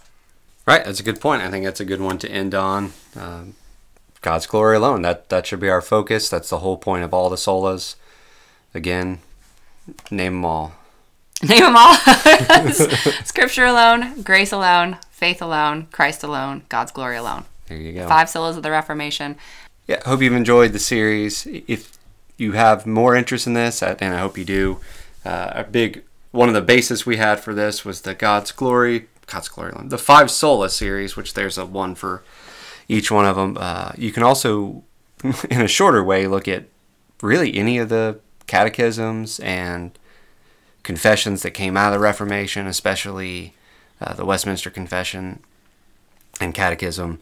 Right, 0.65 0.85
that's 0.85 0.99
a 0.99 1.03
good 1.03 1.19
point. 1.19 1.41
I 1.41 1.51
think 1.51 1.65
that's 1.65 1.79
a 1.79 1.85
good 1.85 2.01
one 2.01 2.17
to 2.19 2.29
end 2.29 2.55
on. 2.55 2.93
Um, 3.19 3.55
God's 4.21 4.47
glory 4.47 4.77
alone. 4.77 5.01
That 5.01 5.29
that 5.29 5.45
should 5.45 5.59
be 5.59 5.69
our 5.69 5.81
focus. 5.81 6.29
That's 6.29 6.49
the 6.49 6.59
whole 6.59 6.77
point 6.77 7.03
of 7.03 7.13
all 7.13 7.29
the 7.29 7.35
solas. 7.35 7.95
Again, 8.73 9.19
name 10.09 10.33
them 10.33 10.45
all. 10.45 10.73
Name 11.43 11.59
them 11.59 11.75
all. 11.75 11.95
Scripture 13.25 13.65
alone, 13.65 14.21
grace 14.21 14.53
alone, 14.53 14.97
faith 15.11 15.41
alone, 15.41 15.87
Christ 15.91 16.23
alone, 16.23 16.63
God's 16.69 16.93
glory 16.93 17.17
alone. 17.17 17.43
There 17.67 17.77
you 17.77 17.91
go. 17.91 18.07
Five 18.07 18.29
solas 18.29 18.55
of 18.55 18.63
the 18.63 18.71
Reformation. 18.71 19.35
Yeah, 19.85 20.01
hope 20.05 20.21
you've 20.21 20.31
enjoyed 20.31 20.71
the 20.71 20.79
series. 20.79 21.45
If 21.45 21.97
you 22.37 22.53
have 22.53 22.85
more 22.85 23.15
interest 23.15 23.45
in 23.45 23.55
this, 23.55 23.83
and 23.83 24.15
I 24.15 24.19
hope 24.19 24.37
you 24.37 24.45
do, 24.45 24.79
uh, 25.25 25.51
a 25.53 25.63
big 25.65 26.03
one 26.31 26.47
of 26.47 26.55
the 26.55 26.61
bases 26.61 27.05
we 27.05 27.17
had 27.17 27.41
for 27.41 27.53
this 27.53 27.83
was 27.83 28.01
the 28.01 28.15
God's 28.15 28.53
glory, 28.53 29.07
Glory, 29.27 29.73
the 29.85 29.97
five 29.97 30.29
sola 30.29 30.69
series, 30.69 31.15
which 31.15 31.33
there's 31.33 31.57
a 31.57 31.65
one 31.65 31.95
for 31.95 32.23
each 32.87 33.11
one 33.11 33.25
of 33.25 33.35
them. 33.35 33.57
Uh, 33.59 33.91
you 33.97 34.11
can 34.11 34.23
also, 34.23 34.83
in 35.49 35.61
a 35.61 35.67
shorter 35.67 36.03
way, 36.03 36.27
look 36.27 36.47
at 36.47 36.65
really 37.21 37.55
any 37.55 37.77
of 37.77 37.89
the 37.89 38.19
catechisms 38.47 39.39
and 39.39 39.97
confessions 40.83 41.41
that 41.41 41.51
came 41.51 41.77
out 41.77 41.93
of 41.93 41.99
the 41.99 42.03
Reformation, 42.03 42.67
especially 42.67 43.53
uh, 44.01 44.13
the 44.13 44.25
Westminster 44.25 44.69
Confession 44.69 45.41
and 46.39 46.53
Catechism. 46.53 47.19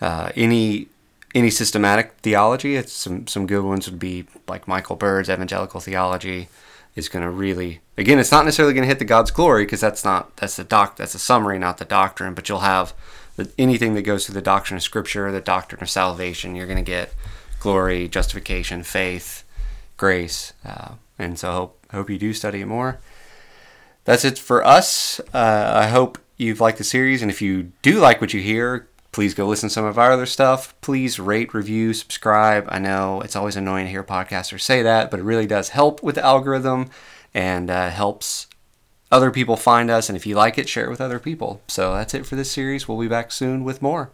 Uh, 0.00 0.30
any 0.34 0.88
any 1.34 1.50
systematic 1.50 2.14
theology, 2.22 2.76
it's 2.76 2.92
some 2.92 3.26
some 3.26 3.46
good 3.46 3.64
ones 3.64 3.88
would 3.88 3.98
be 3.98 4.26
like 4.48 4.68
Michael 4.68 4.96
Bird's 4.96 5.30
Evangelical 5.30 5.80
Theology 5.80 6.48
is 6.96 7.08
going 7.08 7.24
to 7.24 7.30
really 7.30 7.80
again 7.96 8.18
it's 8.18 8.30
not 8.30 8.44
necessarily 8.44 8.74
going 8.74 8.82
to 8.82 8.88
hit 8.88 8.98
the 8.98 9.04
God's 9.04 9.30
glory 9.30 9.64
because 9.64 9.80
that's 9.80 10.04
not 10.04 10.36
that's 10.36 10.56
the 10.56 10.64
doc 10.64 10.96
that's 10.96 11.14
a 11.14 11.18
summary 11.18 11.58
not 11.58 11.78
the 11.78 11.84
doctrine 11.84 12.34
but 12.34 12.48
you'll 12.48 12.60
have 12.60 12.94
anything 13.58 13.94
that 13.94 14.02
goes 14.02 14.26
through 14.26 14.34
the 14.34 14.42
doctrine 14.42 14.76
of 14.76 14.82
Scripture, 14.82 15.30
the 15.32 15.40
doctrine 15.40 15.82
of 15.82 15.90
salvation, 15.90 16.54
you're 16.54 16.66
going 16.66 16.76
to 16.76 16.82
get 16.82 17.12
glory, 17.58 18.08
justification, 18.08 18.82
faith, 18.82 19.44
grace. 19.96 20.52
Uh, 20.64 20.92
and 21.18 21.38
so 21.38 21.50
hope, 21.50 21.86
hope 21.90 22.10
you 22.10 22.18
do 22.18 22.32
study 22.32 22.60
it 22.60 22.66
more. 22.66 23.00
That's 24.04 24.24
it 24.24 24.38
for 24.38 24.64
us. 24.64 25.20
Uh, 25.32 25.72
I 25.74 25.88
hope 25.88 26.18
you've 26.36 26.60
liked 26.60 26.78
the 26.78 26.84
series, 26.84 27.22
and 27.22 27.30
if 27.30 27.40
you 27.40 27.72
do 27.82 27.98
like 27.98 28.20
what 28.20 28.34
you 28.34 28.40
hear, 28.40 28.88
please 29.14 29.32
go 29.32 29.46
listen 29.46 29.68
to 29.68 29.72
some 29.72 29.84
of 29.84 29.96
our 29.96 30.10
other 30.10 30.26
stuff. 30.26 30.74
Please 30.80 31.20
rate, 31.20 31.54
review, 31.54 31.94
subscribe. 31.94 32.66
I 32.68 32.80
know 32.80 33.20
it's 33.20 33.36
always 33.36 33.54
annoying 33.54 33.86
to 33.86 33.90
hear 33.90 34.02
podcasters 34.02 34.60
say 34.60 34.82
that, 34.82 35.08
but 35.08 35.20
it 35.20 35.22
really 35.22 35.46
does 35.46 35.68
help 35.68 36.02
with 36.02 36.16
the 36.16 36.24
algorithm 36.24 36.90
and 37.32 37.70
uh, 37.70 37.90
helps 37.90 38.48
other 39.12 39.30
people 39.30 39.56
find 39.56 39.88
us. 39.88 40.08
And 40.08 40.16
if 40.16 40.26
you 40.26 40.34
like 40.34 40.58
it, 40.58 40.68
share 40.68 40.86
it 40.86 40.90
with 40.90 41.00
other 41.00 41.20
people. 41.20 41.62
So 41.68 41.94
that's 41.94 42.12
it 42.12 42.26
for 42.26 42.34
this 42.34 42.50
series. 42.50 42.88
We'll 42.88 42.98
be 42.98 43.06
back 43.06 43.30
soon 43.30 43.62
with 43.62 43.80
more. 43.80 44.10